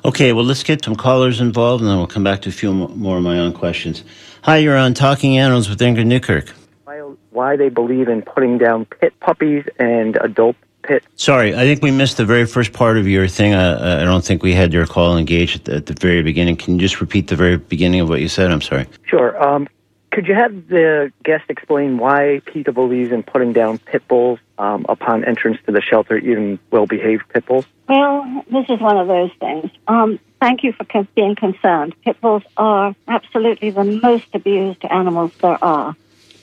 [0.03, 2.73] Okay, well, let's get some callers involved, and then we'll come back to a few
[2.73, 4.03] more of my own questions.
[4.41, 6.49] Hi, you're on Talking Animals with Ingrid Newkirk.
[6.85, 6.99] Why,
[7.29, 11.03] why they believe in putting down pit puppies and adult pit.
[11.15, 13.53] Sorry, I think we missed the very first part of your thing.
[13.53, 16.57] I, I don't think we had your call engaged at the, at the, very beginning.
[16.57, 18.51] Can you just repeat the very beginning of what you said?
[18.51, 18.87] I'm sorry.
[19.05, 19.41] Sure.
[19.41, 19.67] Um,
[20.11, 24.85] could you have the guest explain why PETA believes in putting down pit bulls um,
[24.89, 27.65] upon entrance to the shelter, even well-behaved pit bulls?
[27.87, 29.71] Well, this is one of those things.
[29.87, 31.95] Um, thank you for being concerned.
[32.03, 35.95] Pit bulls are absolutely the most abused animals there are.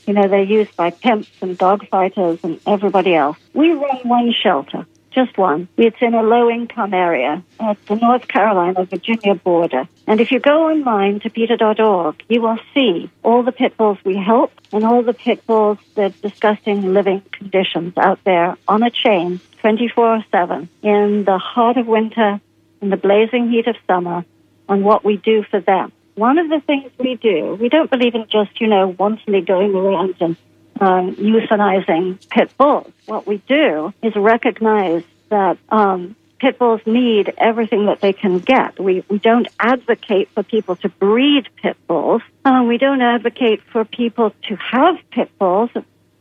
[0.08, 3.36] You know, they're used by pimps and dog fighters and everybody else.
[3.52, 5.68] We run one shelter, just one.
[5.76, 9.86] It's in a low income area at the North Carolina Virginia border.
[10.06, 14.16] And if you go online to PETA.org, you will see all the pit bulls we
[14.16, 19.40] help and all the pit bulls that disgusting living conditions out there on a chain
[19.60, 22.40] 24 7 in the heart of winter,
[22.80, 24.24] in the blazing heat of summer,
[24.70, 28.14] on what we do for them one of the things we do, we don't believe
[28.14, 30.36] in just, you know, wantonly going around and
[30.80, 32.92] um, euthanizing pit bulls.
[33.06, 38.78] What we do is recognize that um, pit bulls need everything that they can get.
[38.80, 42.22] We, we don't advocate for people to breed pit bulls.
[42.44, 45.70] Uh, we don't advocate for people to have pit bulls,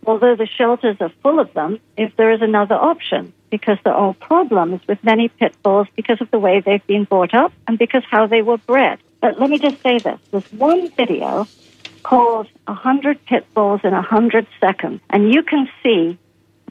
[0.05, 3.33] although the shelters are full of them, if there is another option.
[3.49, 7.33] Because there are problems with many pit bulls because of the way they've been brought
[7.33, 8.99] up and because how they were bred.
[9.21, 10.19] But let me just say this.
[10.31, 11.47] this one video
[12.03, 16.17] called 100 Pit Bulls in 100 Seconds, and you can see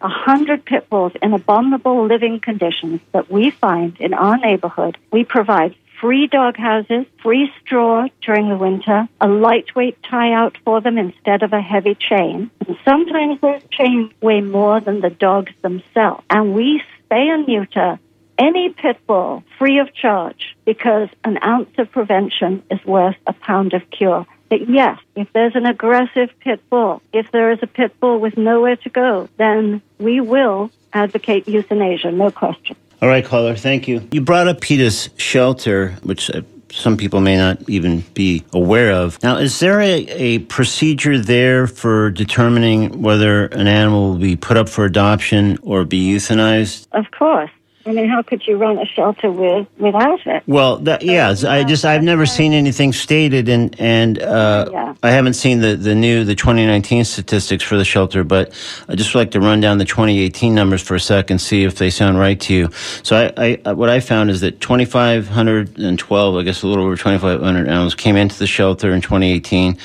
[0.00, 4.98] 100 pit bulls in abominable living conditions that we find in our neighborhood.
[5.10, 10.80] We provide free dog houses, free straw during the winter, a lightweight tie out for
[10.80, 12.50] them instead of a heavy chain.
[12.66, 16.22] And sometimes those chains weigh more than the dogs themselves.
[16.28, 17.98] And we spay and neuter
[18.38, 23.72] any pit bull free of charge because an ounce of prevention is worth a pound
[23.74, 24.26] of cure.
[24.48, 28.36] But yes, if there's an aggressive pit bull, if there is a pit bull with
[28.36, 32.76] nowhere to go, then we will advocate euthanasia, no question.
[33.02, 34.06] All right, caller, thank you.
[34.12, 39.22] You brought up PETA's shelter, which uh, some people may not even be aware of.
[39.22, 44.56] Now, is there a, a procedure there for determining whether an animal will be put
[44.56, 46.86] up for adoption or be euthanized?
[46.92, 47.50] Of course.
[47.86, 50.42] I mean, how could you run a shelter with without it?
[50.46, 54.94] Well, that, yeah, I just I've never seen anything stated, and and uh, Yeah.
[55.04, 58.52] I haven't seen the the new the 2019 statistics for the shelter, but
[58.88, 61.90] I just like to run down the 2018 numbers for a second, see if they
[61.90, 62.70] sound right to you.
[63.04, 67.68] So I, I what I found is that 2,512, I guess a little over 2,500
[67.68, 69.78] animals came into the shelter in 2018,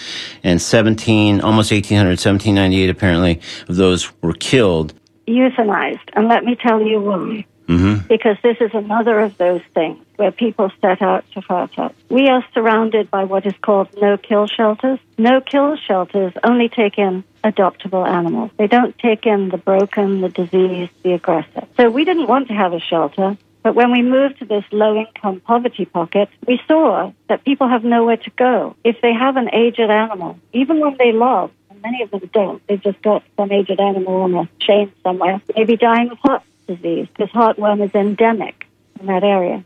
[0.43, 4.93] and 17, almost 1,800, 1798 apparently of those were killed.
[5.27, 5.99] Euthanized.
[6.13, 7.45] And let me tell you why.
[7.71, 8.07] Mm-hmm.
[8.07, 11.93] Because this is another of those things where people set out to hurt us.
[12.09, 14.99] We are surrounded by what is called no kill shelters.
[15.17, 18.51] No kill shelters only take in adoptable animals.
[18.57, 21.67] They don't take in the broken, the diseased, the aggressive.
[21.77, 23.37] So we didn't want to have a shelter.
[23.63, 27.83] But when we moved to this low income poverty pocket, we saw that people have
[27.83, 28.75] nowhere to go.
[28.83, 32.65] If they have an aged animal, even when they love, and many of them don't,
[32.67, 37.07] they've just got some aged animal on a chain somewhere, maybe dying of heart disease
[37.07, 38.65] because heartworm is endemic
[38.99, 39.63] in that area.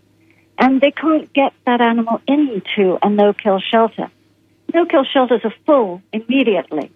[0.57, 4.09] And they can't get that animal into a no kill shelter.
[4.73, 6.91] No kill shelters are full immediately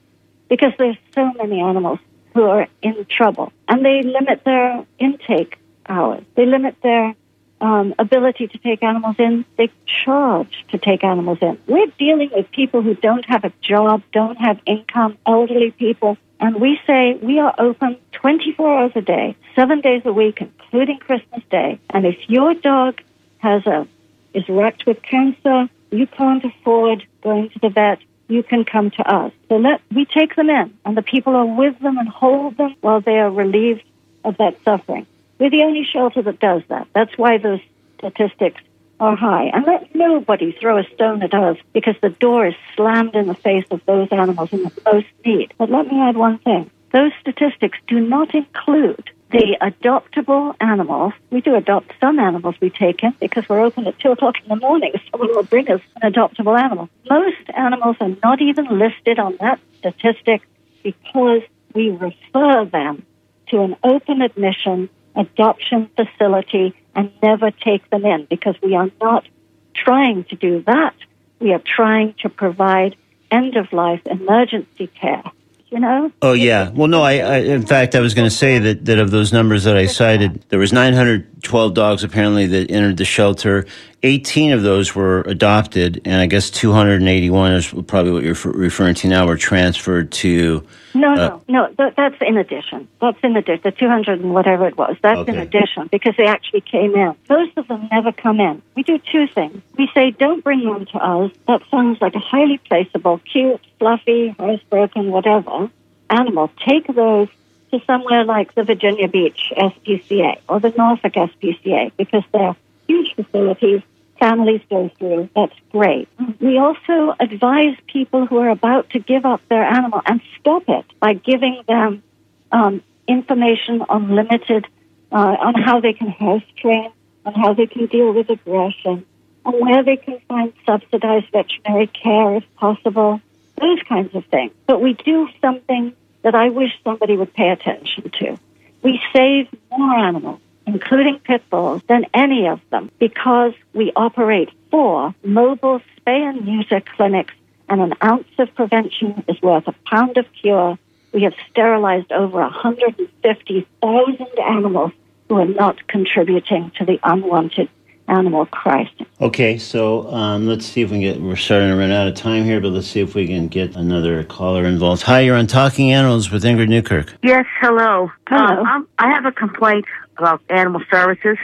[0.49, 1.99] because there's so many animals
[2.33, 3.51] who are in trouble.
[3.67, 5.57] And they limit their intake
[5.87, 6.23] hours.
[6.35, 7.15] They limit their
[7.61, 9.45] um, ability to take animals in.
[9.57, 11.57] They charge to take animals in.
[11.67, 16.17] We're dealing with people who don't have a job, don't have income, elderly people.
[16.39, 20.99] And we say we are open 24 hours a day, seven days a week, including
[20.99, 21.79] Christmas Day.
[21.89, 23.01] And if your dog
[23.39, 23.87] has a
[24.33, 29.11] is wrecked with cancer, you can't afford going to the vet, you can come to
[29.11, 29.33] us.
[29.49, 32.75] So let we take them in, and the people are with them and hold them
[32.81, 33.83] while they are relieved
[34.23, 35.07] of that suffering.
[35.39, 36.87] We're the only shelter that does that.
[36.93, 37.61] That's why those
[37.97, 38.61] statistics
[38.99, 39.45] are high.
[39.53, 43.35] And let nobody throw a stone at us because the door is slammed in the
[43.35, 45.53] face of those animals in the most need.
[45.57, 46.69] But let me add one thing.
[46.91, 51.13] Those statistics do not include the adoptable animals.
[51.29, 54.49] We do adopt some animals we take in because we're open at 2 o'clock in
[54.49, 54.93] the morning.
[55.11, 56.89] Someone will bring us an adoptable animal.
[57.09, 60.41] Most animals are not even listed on that statistic
[60.83, 61.41] because
[61.73, 63.05] we refer them
[63.49, 69.27] to an open admission adoption facility and never take them in because we are not
[69.73, 70.95] trying to do that.
[71.39, 72.95] We are trying to provide
[73.31, 75.23] end of life emergency care.
[75.69, 76.11] You know?
[76.23, 76.71] Oh yeah.
[76.71, 77.03] Well, no.
[77.03, 79.77] I, I in fact, I was going to say that that of those numbers that
[79.77, 83.67] I cited, there was 912 dogs apparently that entered the shelter.
[84.03, 88.95] 18 of those were adopted, and I guess 281 is probably what you're f- referring
[88.95, 89.27] to now.
[89.27, 90.65] Were transferred to.
[90.93, 91.67] No, Uh, no, no.
[91.77, 92.87] Th- that's in addition.
[93.01, 93.61] That's in addition.
[93.63, 94.95] The 200 and whatever it was.
[95.01, 97.13] That's in addition because they actually came in.
[97.29, 98.61] Most of them never come in.
[98.75, 99.61] We do two things.
[99.77, 101.31] We say, don't bring them to us.
[101.47, 105.69] That sounds like a highly placeable, cute, fluffy, housebroken, whatever
[106.09, 106.49] animal.
[106.65, 107.27] Take those
[107.71, 112.55] to somewhere like the Virginia Beach SPCA or the Norfolk SPCA because they're
[112.89, 113.81] huge facilities
[114.19, 115.29] families go through.
[115.35, 116.07] That's great.
[116.39, 120.85] We also advise people who are about to give up their animal and stop it
[120.99, 122.03] by giving them
[122.51, 124.67] um, information on limited,
[125.11, 126.91] uh, on how they can house train,
[127.25, 129.05] on how they can deal with aggression,
[129.45, 133.21] on where they can find subsidized veterinary care if possible,
[133.59, 134.51] those kinds of things.
[134.67, 138.37] But we do something that I wish somebody would pay attention to.
[138.81, 140.41] We save more animals,
[140.73, 146.81] including pit bulls, than any of them because we operate four mobile spay and neuter
[146.95, 147.33] clinics,
[147.67, 150.77] and an ounce of prevention is worth a pound of cure.
[151.11, 154.91] We have sterilized over 150,000 animals
[155.27, 157.69] who are not contributing to the unwanted
[158.09, 159.05] animal crisis.
[159.21, 161.21] Okay, so um, let's see if we can get.
[161.21, 163.75] We're starting to run out of time here, but let's see if we can get
[163.75, 165.03] another caller involved.
[165.03, 167.15] Hi, you're on Talking Animals with Ingrid Newkirk.
[167.21, 168.11] Yes, hello.
[168.27, 168.61] Hello.
[168.61, 169.85] Um, I'm, I have a complaint
[170.19, 171.37] about animal services.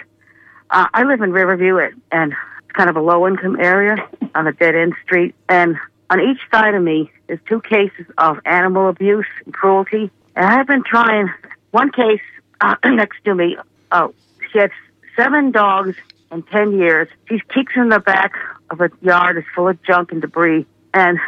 [0.69, 1.77] Uh, I live in Riverview,
[2.11, 3.95] and it's kind of a low income area
[4.35, 5.33] on a dead end street.
[5.49, 5.77] And
[6.09, 10.11] on each side of me is two cases of animal abuse and cruelty.
[10.35, 11.29] And I've been trying.
[11.71, 12.21] One case
[12.61, 13.57] uh, next to me,
[13.91, 14.13] oh,
[14.51, 14.71] she had
[15.15, 15.95] seven dogs
[16.31, 17.07] in ten years.
[17.29, 18.33] She keeps in the back
[18.69, 21.19] of a yard is full of junk and debris, and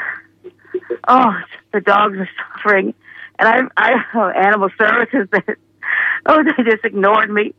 [1.07, 1.33] oh,
[1.71, 2.93] the dogs are suffering.
[3.39, 5.27] And I, I oh, animal services
[6.29, 7.53] oh, they just ignored me.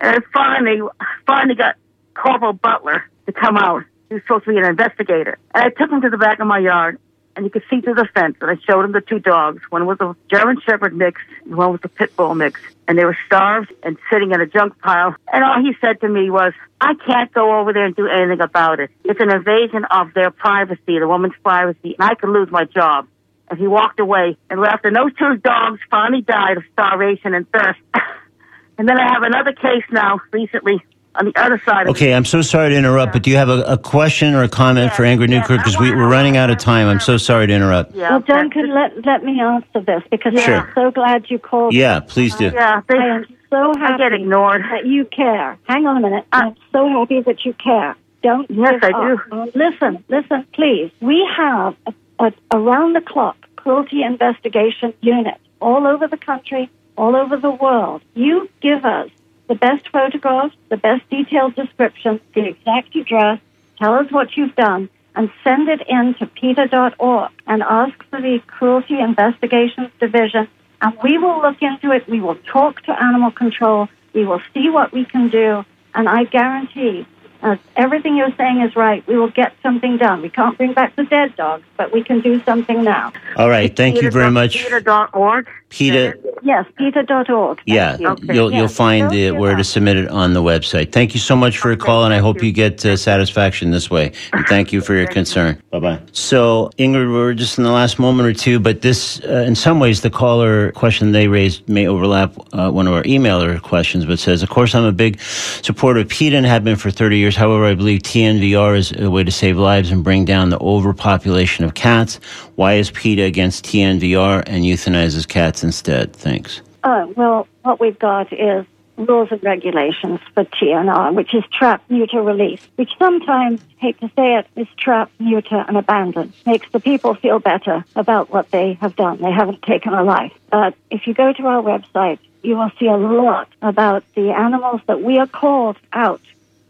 [0.00, 0.80] And I finally,
[1.26, 1.76] finally got
[2.14, 3.84] Corporal Butler to come out.
[4.08, 5.38] He was supposed to be an investigator.
[5.54, 6.98] And I took him to the back of my yard,
[7.36, 8.36] and you could see through the fence.
[8.40, 9.62] And I showed him the two dogs.
[9.70, 12.60] One was a German Shepherd mix, and one was a Pit Bull mix.
[12.88, 15.14] And they were starved and sitting in a junk pile.
[15.32, 18.40] And all he said to me was, I can't go over there and do anything
[18.40, 18.90] about it.
[19.04, 23.06] It's an invasion of their privacy, the woman's privacy, and I could lose my job.
[23.50, 24.84] And he walked away and left.
[24.84, 27.80] And those two dogs finally died of starvation and thirst.
[28.78, 30.82] and then I have another case now recently
[31.14, 33.48] on the other side of Okay, I'm so sorry to interrupt, but do you have
[33.48, 35.64] a, a question or a comment Yes, for Ingrid yes, Newkirk?
[35.64, 36.86] Because we, we're running out of time.
[36.88, 37.94] I'm so sorry to interrupt.
[37.94, 38.10] Yeah.
[38.10, 40.58] Well, Duncan, let, let me answer this because Sure.
[40.58, 41.74] I'm so glad you called.
[41.74, 42.50] Yeah, please do.
[42.54, 44.62] Yeah, they, I am so I get ignored.
[44.62, 45.58] that you care.
[45.64, 46.26] Hang on a minute.
[46.32, 47.96] Uh, I'm so happy that you care.
[48.22, 49.32] Don't Yes, give I up.
[49.32, 50.90] Um, listen, listen, please.
[51.00, 57.16] We have a, a around the clock cruelty investigation unit all over the country, all
[57.16, 58.02] over the world.
[58.14, 59.10] You give us
[59.48, 63.40] the best photographs, the best detailed description, the exact address,
[63.78, 68.40] tell us what you've done, and send it in to PETA.org and ask for the
[68.46, 70.48] Cruelty Investigations Division.
[70.80, 72.08] And we will look into it.
[72.08, 73.88] We will talk to animal control.
[74.12, 75.64] We will see what we can do.
[75.94, 77.06] And I guarantee
[77.42, 79.06] uh, everything you're saying is right.
[79.06, 80.22] We will get something done.
[80.22, 83.12] We can't bring back the dead dogs, but we can do something now.
[83.36, 84.54] All right, thank you very much.
[84.56, 85.48] PETA.org.
[85.70, 87.60] PETA, Yes, PETA.org.
[87.66, 88.08] yeah, you.
[88.08, 88.34] Okay.
[88.34, 88.66] you'll you'll Yeah.
[88.68, 90.92] find Don't the, where to submit it on the website.
[90.92, 92.48] Thank you so much for your call, and I hope you.
[92.48, 94.12] you get uh, satisfaction this way.
[94.32, 95.60] And thank you for your concern.
[95.70, 96.00] Bye bye.
[96.12, 99.78] So, Ingrid, we're just in the last moment or two, but this, uh, in some
[99.78, 104.18] ways, the caller question they raised may overlap uh, one of our emailer questions, but
[104.18, 107.36] says, of course, I'm a big supporter of PETA and have been for 30 years.
[107.36, 111.64] However, I believe TNVR is a way to save lives and bring down the overpopulation
[111.64, 112.20] of cats.
[112.54, 116.14] Why is PETA against TNVR and euthanizes cats instead?
[116.14, 116.62] Thanks.
[116.82, 118.66] Uh, well, what we've got is
[118.98, 124.36] rules and regulations for TNR, which is trap, neuter, release, which sometimes, hate to say
[124.36, 126.32] it, is trap, neuter, and abandon.
[126.44, 129.20] Makes the people feel better about what they have done.
[129.20, 130.32] They haven't taken a life.
[130.50, 134.80] But if you go to our website, you will see a lot about the animals
[134.86, 136.20] that we are called out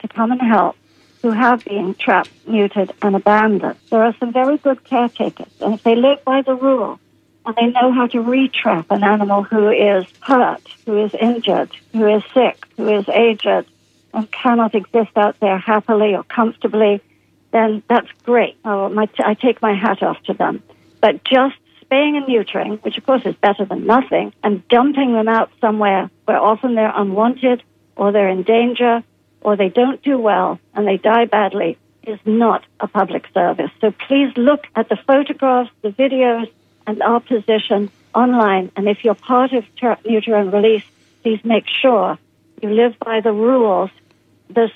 [0.00, 0.76] to come and help
[1.22, 3.76] who have been trapped, neutered, and abandoned.
[3.90, 7.00] There are some very good caretakers, and if they live by the rule,
[7.48, 12.06] and they know how to retrap an animal who is hurt, who is injured, who
[12.06, 13.64] is sick, who is aged,
[14.12, 17.00] and cannot exist out there happily or comfortably,
[17.50, 18.58] then that's great.
[18.66, 20.62] Oh, my, I take my hat off to them.
[21.00, 25.28] But just spaying and neutering, which of course is better than nothing, and dumping them
[25.28, 27.62] out somewhere where often they're unwanted
[27.96, 29.02] or they're in danger
[29.40, 33.70] or they don't do well and they die badly is not a public service.
[33.80, 36.50] So please look at the photographs, the videos,
[36.88, 38.72] and our position online.
[38.74, 40.82] And if you're part of Trap, Neuter, and Release,
[41.22, 42.18] please make sure
[42.62, 43.90] you live by the rules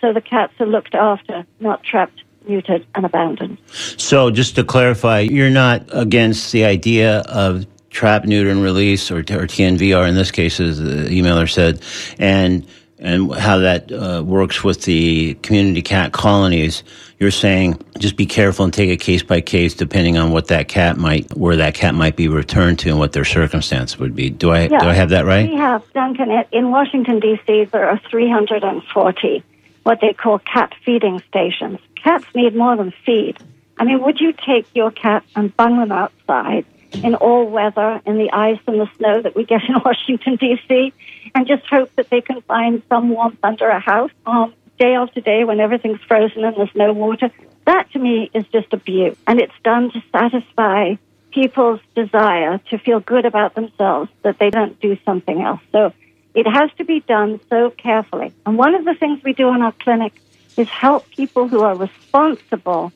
[0.00, 3.58] so the cats are looked after, not trapped, neutered, and abandoned.
[3.66, 9.18] So, just to clarify, you're not against the idea of trap, neuter, and release, or,
[9.18, 11.82] or TNVR in this case, as the emailer said,
[12.18, 12.66] and
[13.03, 16.84] and how that uh, works with the community cat colonies.
[17.18, 20.68] You're saying just be careful and take it case by case, depending on what that
[20.68, 24.30] cat might, where that cat might be returned to, and what their circumstance would be.
[24.30, 24.78] Do I Yeah.
[24.78, 25.48] do I have that right?
[25.50, 29.42] We have, Duncan, in Washington, D.C., there are 340
[29.82, 31.78] what they call cat feeding stations.
[32.03, 33.36] Cats need more than feed.
[33.78, 36.64] I mean, would you take your cat and bung them outside
[36.95, 40.93] in all weather, in the ice and the snow that we get in Washington, D.C.,
[41.34, 45.20] and just hope that they can find some warmth under a house um, day after
[45.20, 47.30] day when everything's frozen and there's no water?
[47.64, 49.16] That to me is just abuse.
[49.26, 50.97] And it's done to satisfy
[51.32, 55.61] people's desire to feel good about themselves that they don't do something else.
[55.70, 55.93] So
[56.34, 58.32] it has to be done so carefully.
[58.45, 60.12] And one of the things we do in our clinic
[60.57, 62.93] is help people who are responsible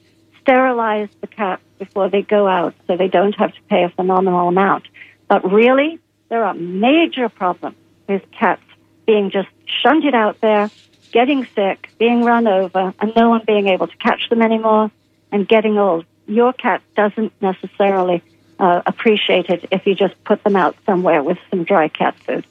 [0.46, 4.46] sterilize the cats before they go out so they don't have to pay a phenomenal
[4.46, 4.84] amount.
[5.26, 7.76] But really, there are major problems
[8.08, 8.62] with cats
[9.06, 9.48] being just
[9.82, 10.70] shunted out there,
[11.10, 14.92] getting sick, being run over, and no one being able to catch them anymore
[15.32, 16.04] and getting old.
[16.28, 18.22] Your cat doesn't necessarily
[18.60, 22.46] uh, appreciate it if you just put them out somewhere with some dry cat food.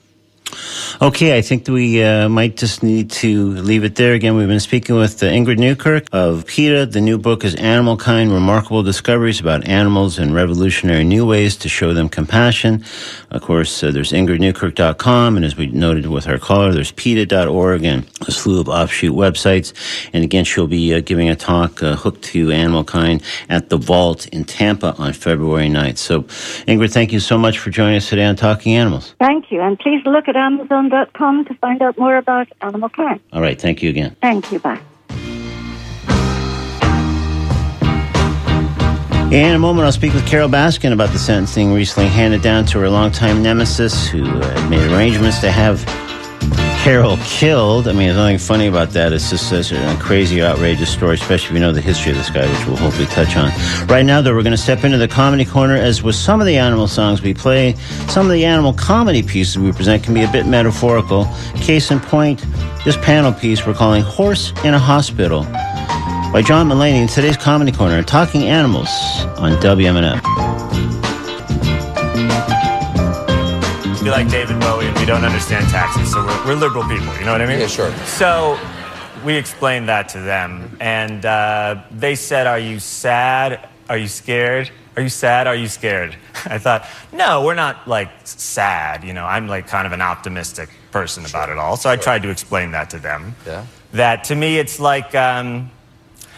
[1.02, 4.14] Okay, I think we uh, might just need to leave it there.
[4.14, 6.88] Again, we've been speaking with uh, Ingrid Newkirk of PETA.
[6.88, 11.94] The new book is Animalkind Remarkable Discoveries about Animals and Revolutionary New Ways to Show
[11.94, 12.84] Them Compassion.
[13.32, 18.06] Of course, uh, there's ingridnewkirk.com, and as we noted with our caller, there's PETA.org and
[18.28, 19.74] a slew of offshoot websites.
[20.14, 24.28] And again, she'll be uh, giving a talk uh, hooked to Animalkind at the Vault
[24.28, 25.98] in Tampa on February 9th.
[25.98, 26.24] So,
[26.68, 29.16] Ingrid, thank you so much for joining us today on Talking Animals.
[29.20, 29.62] Thank you.
[29.62, 33.20] And please look at Amazon.com to find out more about Animalkind.
[33.34, 34.16] All right, thank you again.
[34.22, 34.60] Thank you.
[34.60, 34.80] Bye.
[39.32, 42.80] In a moment, I'll speak with Carole Baskin about the sentencing recently handed down to
[42.80, 45.84] her longtime nemesis who had made arrangements to have
[46.86, 47.88] Carole killed.
[47.88, 49.12] I mean, there's nothing funny about that.
[49.12, 52.48] It's just a crazy, outrageous story, especially if you know the history of this guy,
[52.48, 53.50] which we'll hopefully touch on.
[53.88, 55.74] Right now, though, we're going to step into the comedy corner.
[55.74, 57.74] As with some of the animal songs we play,
[58.08, 61.28] some of the animal comedy pieces we present can be a bit metaphorical.
[61.56, 62.46] Case in point,
[62.86, 67.72] this panel piece we're calling Horse in a Hospital by John Mulaney in today's Comedy
[67.72, 68.90] Corner, Talking Animals
[69.40, 70.22] on WMNF.
[74.04, 77.32] We like David Bowie we don't understand taxes, so we're, we're liberal people, you know
[77.32, 77.60] what I mean?
[77.60, 77.96] Yeah, sure.
[78.06, 78.60] So
[79.24, 83.68] we explained that to them, and uh, they said, Are you sad?
[83.90, 84.72] Are you scared?
[84.96, 85.48] Are you sad?
[85.48, 86.16] Are you scared?
[86.46, 90.70] I thought, No, we're not like sad, you know, I'm like kind of an optimistic
[90.92, 91.78] person about it all.
[91.78, 93.36] So I tried to explain that to them.
[93.46, 93.66] Yeah.
[93.92, 95.72] That to me, it's like, um,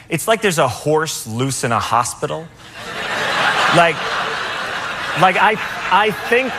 [0.09, 2.47] it's like there's a horse loose in a hospital.
[3.75, 3.95] like,
[5.21, 5.55] like I,
[5.91, 6.51] I think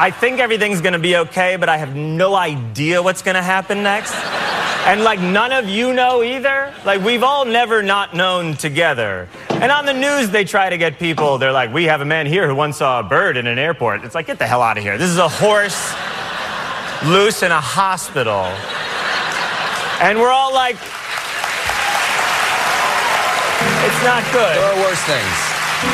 [0.00, 4.14] I think everything's gonna be okay, but I have no idea what's gonna happen next.
[4.86, 6.72] And like none of you know either.
[6.86, 9.28] Like we've all never not known together.
[9.50, 12.24] And on the news, they try to get people, they're like, we have a man
[12.24, 14.02] here who once saw a bird in an airport.
[14.02, 14.96] It's like, get the hell out of here.
[14.96, 15.92] This is a horse
[17.04, 18.48] loose in a hospital.
[20.00, 20.76] And we're all like,
[23.84, 24.56] it's not good.
[24.56, 25.36] There are worse things.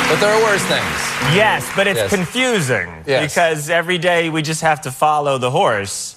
[0.08, 1.05] But there are worse things.
[1.34, 2.10] Yes, but it's Yes.
[2.10, 3.22] confusing Yes.
[3.34, 6.14] because every day we just have to follow the horse.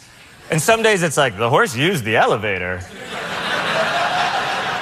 [0.52, 2.82] And some days it's like the horse used the elevator.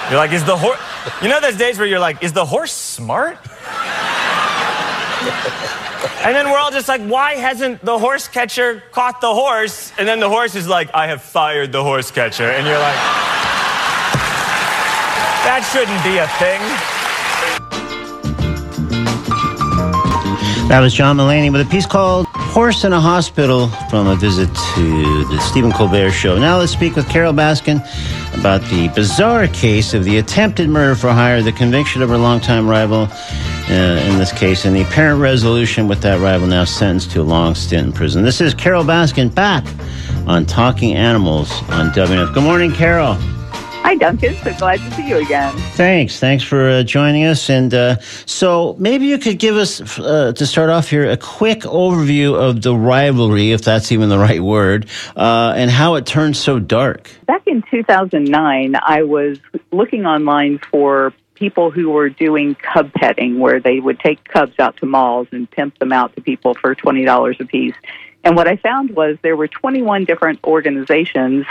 [0.09, 0.79] You're like, is the horse.
[1.21, 3.37] You know, those days where you're like, is the horse smart?
[6.23, 9.91] And then we're all just like, why hasn't the horse catcher caught the horse?
[9.97, 12.49] And then the horse is like, I have fired the horse catcher.
[12.49, 12.95] And you're like,
[15.47, 16.61] that shouldn't be a thing.
[20.67, 24.47] That was John Mulaney with a piece called Horse in a Hospital from a visit
[24.47, 26.37] to the Stephen Colbert Show.
[26.37, 27.77] Now let's speak with Carole Baskin
[28.37, 32.67] about the bizarre case of the attempted murder for hire, the conviction of her longtime
[32.67, 33.07] rival
[33.69, 37.23] uh, in this case, and the apparent resolution with that rival now sentenced to a
[37.23, 38.21] long stint in prison.
[38.23, 39.65] This is Carole Baskin back
[40.27, 42.33] on Talking Animals on WMNF.
[42.33, 43.17] Good morning, Carole.
[43.87, 44.35] Hi, Duncan.
[44.43, 45.55] So glad to see you again.
[45.75, 46.19] Thanks.
[46.19, 47.49] Thanks for uh, joining us.
[47.49, 51.61] And uh, so maybe you could give us, uh, to start off here, a quick
[51.61, 56.35] overview of the rivalry, if that's even the right word, uh, and how it turned
[56.35, 57.09] so dark.
[57.27, 59.39] Back in 2009, I was
[59.71, 64.75] looking online for people who were doing cub petting, where they would take cubs out
[64.81, 67.75] to malls and pimp them out to people for $20 a piece.
[68.25, 71.45] And what I found was there were 21 different organizations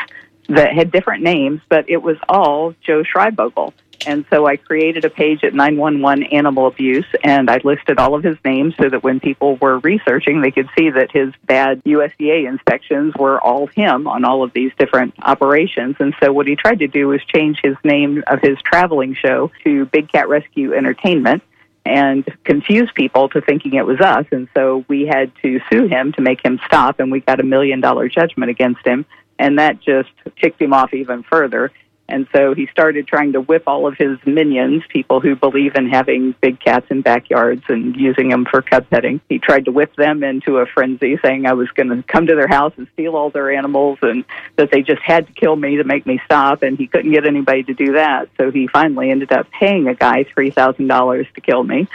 [0.49, 3.73] that had different names, but it was all Joe Schreibvogel.
[4.07, 8.23] And so I created a page at 911 Animal Abuse, and I listed all of
[8.23, 12.49] his names so that when people were researching, they could see that his bad USDA
[12.49, 15.97] inspections were all him on all of these different operations.
[15.99, 19.51] And so what he tried to do was change his name of his traveling show
[19.65, 21.43] to Big Cat Rescue Entertainment
[21.87, 24.27] and confuse people to thinking it was us.
[24.33, 27.45] And so we had to sue him to make him stop, and we got a
[27.45, 29.07] million dollar judgment against him.
[29.39, 30.11] And that just
[30.41, 31.71] ticked him off even further.
[32.09, 35.89] And so he started trying to whip all of his minions, people who believe in
[35.89, 39.21] having big cats in backyards and using them for cub petting.
[39.29, 42.37] He tried to whip them into a frenzy, saying I was going to come to
[42.37, 44.25] their house and steal all their animals and
[44.55, 46.63] that they just had to kill me to make me stop.
[46.63, 48.29] And he couldn't get anybody to do that.
[48.37, 51.89] So he finally ended up paying a guy $3,000 to kill me.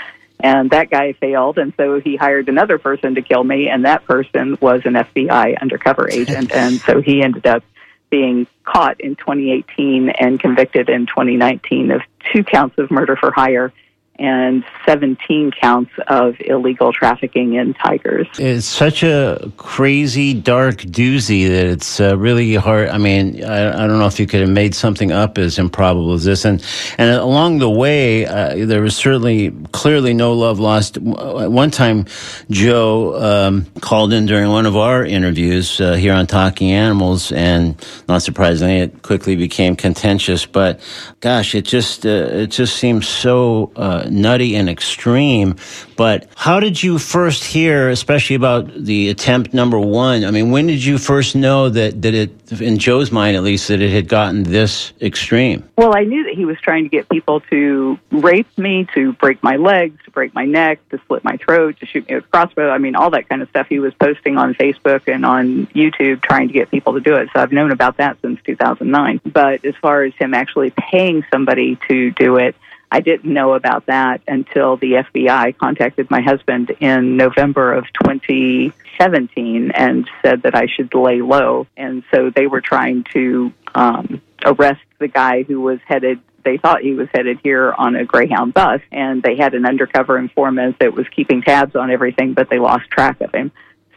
[0.44, 4.06] And that guy failed, and so he hired another person to kill me, and that
[4.06, 6.52] person was an FBI undercover agent.
[6.56, 7.64] and so he ended up
[8.10, 12.02] being caught in 2018 and convicted in 2019 of
[12.34, 13.74] two counts of murder for hire
[14.20, 18.28] and 17 counts of illegal trafficking in tigers.
[18.38, 22.90] It's such a crazy, dark doozy that it's uh, really hard.
[22.90, 26.14] I mean, I, I, don't know if you could have made something up as improbable
[26.14, 26.46] as this.
[26.46, 26.64] And,
[27.00, 30.98] and along the way, uh, there was certainly clearly no love lost.
[30.98, 31.04] At
[31.52, 32.06] one time,
[32.52, 37.76] Joe um, called in during one of our interviews uh, here on Talking Animals, and
[38.08, 40.46] not surprisingly, it quickly became contentious.
[40.46, 40.80] But
[41.22, 43.72] gosh, it just uh, it just seems so
[44.10, 45.56] nutty and extreme.
[45.96, 50.24] But how did you first hear, especially about the attempt number one?
[50.26, 53.68] I mean, when did you first know that, that it, in Joe's mind at least,
[53.68, 55.68] that it had gotten this extreme?
[55.78, 59.44] Well, I knew that he was trying to get people to rape me, to break
[59.44, 62.28] my legs, to break my neck, to slit my throat, to shoot me with a
[62.28, 62.70] crossbow.
[62.70, 66.22] I mean, all that kind of stuff he was posting on Facebook and on YouTube
[66.22, 67.30] trying to get people to do it.
[67.34, 69.22] So I've known about that since 2009.
[69.26, 72.56] But as far as him actually paying somebody to do it,
[72.92, 79.72] I didn't know about that until the FBI contacted my husband in November of 2017
[79.72, 81.68] and said that I should lay low.
[81.78, 86.82] And so they were trying to um, arrest the guy who was headed they thought
[86.82, 90.94] he was headed here on a Greyhound bus, and they had an undercover informant that
[90.94, 93.52] was keeping tabs on everything, but they lost track of him.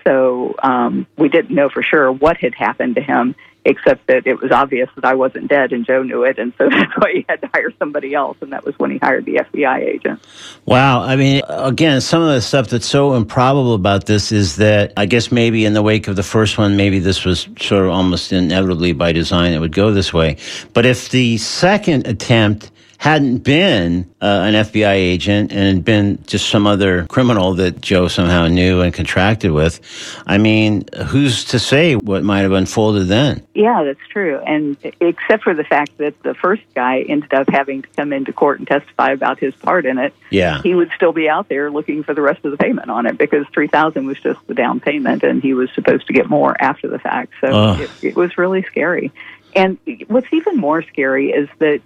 [0.04, 3.34] So um, we didn't know for sure what had happened to him
[3.64, 6.68] except that it was obvious that I wasn't dead, and Joe knew it, and so
[6.70, 9.36] that's why he had to hire somebody else, and that was when he hired the
[9.36, 10.20] FBI agent.
[10.66, 11.00] Wow.
[11.00, 15.06] I mean, again, some of the stuff that's so improbable about this is that I
[15.06, 18.32] guess maybe in the wake of the first one, maybe this was sort of almost
[18.32, 20.36] inevitably by design it would go this way.
[20.74, 22.70] But if the second attempt
[23.04, 28.08] hadn't been uh, an FBI agent and had been just some other criminal that Joe
[28.08, 29.78] somehow knew and contracted with,
[30.26, 33.46] I mean, who's to say what might have unfolded then?
[33.52, 34.38] Yeah, that's true.
[34.38, 38.32] And except for the fact that the first guy ended up having to come into
[38.32, 40.62] court and testify about his part in it, yeah.
[40.62, 43.18] he would still be out there looking for the rest of the payment on it
[43.18, 46.88] because 3000 was just the down payment and he was supposed to get more after
[46.88, 47.34] the fact.
[47.42, 49.12] So it, it was really scary.
[49.54, 49.76] And
[50.06, 51.82] what's even more scary is that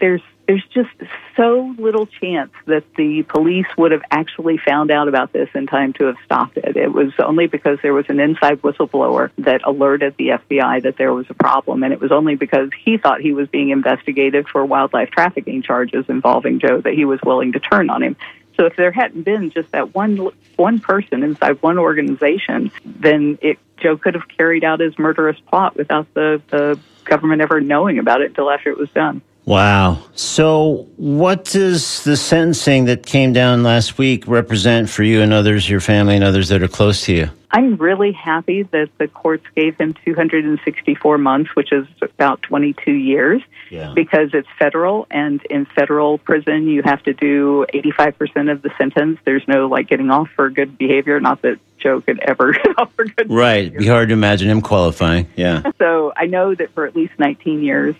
[0.00, 0.90] there's there's just
[1.36, 5.92] so little chance that the police would have actually found out about this in time
[5.94, 6.76] to have stopped it.
[6.76, 11.12] It was only because there was an inside whistleblower that alerted the FBI that there
[11.12, 14.64] was a problem, and it was only because he thought he was being investigated for
[14.64, 18.16] wildlife trafficking charges involving Joe that he was willing to turn on him.
[18.56, 23.58] So if there hadn't been just that one one person inside one organization, then it,
[23.76, 28.22] Joe could have carried out his murderous plot without the, the government ever knowing about
[28.22, 29.20] it until after it was done.
[29.46, 30.02] Wow.
[30.16, 35.70] So, what does the sentencing that came down last week represent for you and others,
[35.70, 37.30] your family and others that are close to you?
[37.52, 43.40] I'm really happy that the courts gave him 264 months, which is about 22 years,
[43.70, 43.92] yeah.
[43.94, 49.20] because it's federal, and in federal prison, you have to do 85% of the sentence.
[49.24, 51.20] There's no like getting off for good behavior.
[51.20, 53.66] Not that Joe could ever get off for good right.
[53.66, 55.28] It'd be hard to imagine him qualifying.
[55.36, 55.62] Yeah.
[55.78, 57.94] So I know that for at least 19 years,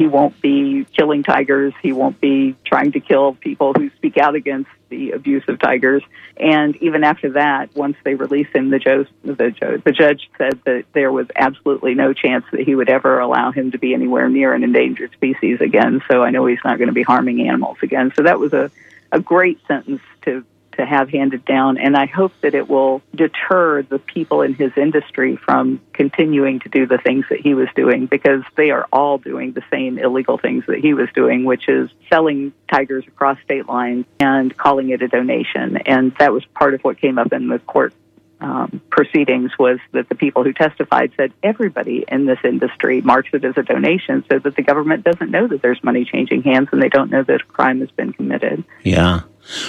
[0.00, 1.74] he won't be killing tigers.
[1.82, 6.02] He won't be trying to kill people who speak out against the abuse of tigers.
[6.38, 10.58] And even after that, once they released him, the judge, the judge, the judge said
[10.64, 14.30] that there was absolutely no chance that he would ever allow him to be anywhere
[14.30, 16.00] near an endangered species again.
[16.10, 18.10] So I know he's not going to be harming animals again.
[18.16, 18.70] So that was a,
[19.12, 20.46] a great sentence to
[20.80, 24.72] to have handed down, and I hope that it will deter the people in his
[24.76, 29.18] industry from continuing to do the things that he was doing because they are all
[29.18, 33.66] doing the same illegal things that he was doing, which is selling tigers across state
[33.66, 35.76] lines and calling it a donation.
[35.76, 37.92] And that was part of what came up in the court
[38.40, 43.44] um, proceedings was that the people who testified said everybody in this industry marks it
[43.44, 46.82] as a donation so that the government doesn't know that there's money changing hands and
[46.82, 48.64] they don't know that a crime has been committed.
[48.82, 49.20] Yeah.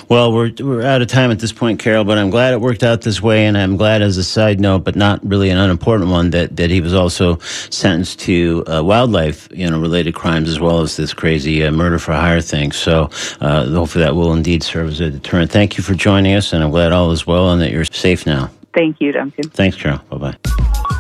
[0.10, 2.84] Well, we're, we're out of time at this point, Carole, but I'm glad it worked
[2.84, 3.46] out this way.
[3.46, 6.70] And I'm glad, as a side note, but not really an unimportant one, that, that
[6.70, 11.14] he was also sentenced to uh, wildlife, you know, related crimes as well as this
[11.14, 12.72] crazy uh, murder for hire thing.
[12.72, 13.10] So
[13.40, 15.52] uh, hopefully that will indeed serve as a deterrent.
[15.52, 18.26] Thank you for joining us, and I'm glad all is well and that you're safe
[18.26, 18.50] now.
[18.74, 19.50] Thank you, Duncan.
[19.50, 20.00] Thanks, Carole.
[20.10, 20.98] Bye bye.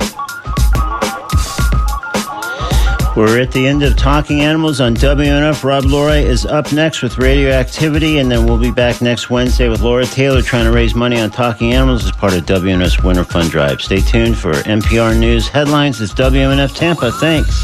[3.22, 5.63] We're at the end of Talking Animals on WMNF.
[5.63, 9.82] Rob Lorei is up next with Radioactivity, and then we'll be back next Wednesday with
[9.82, 13.51] Laura Taylor trying to raise money on Talking Animals as part of WMNF's Winter Fund
[13.51, 13.80] Drive.
[13.80, 16.01] Stay tuned for NPR News headlines.
[16.01, 17.11] It's WMNF Tampa.
[17.11, 17.61] Thanks.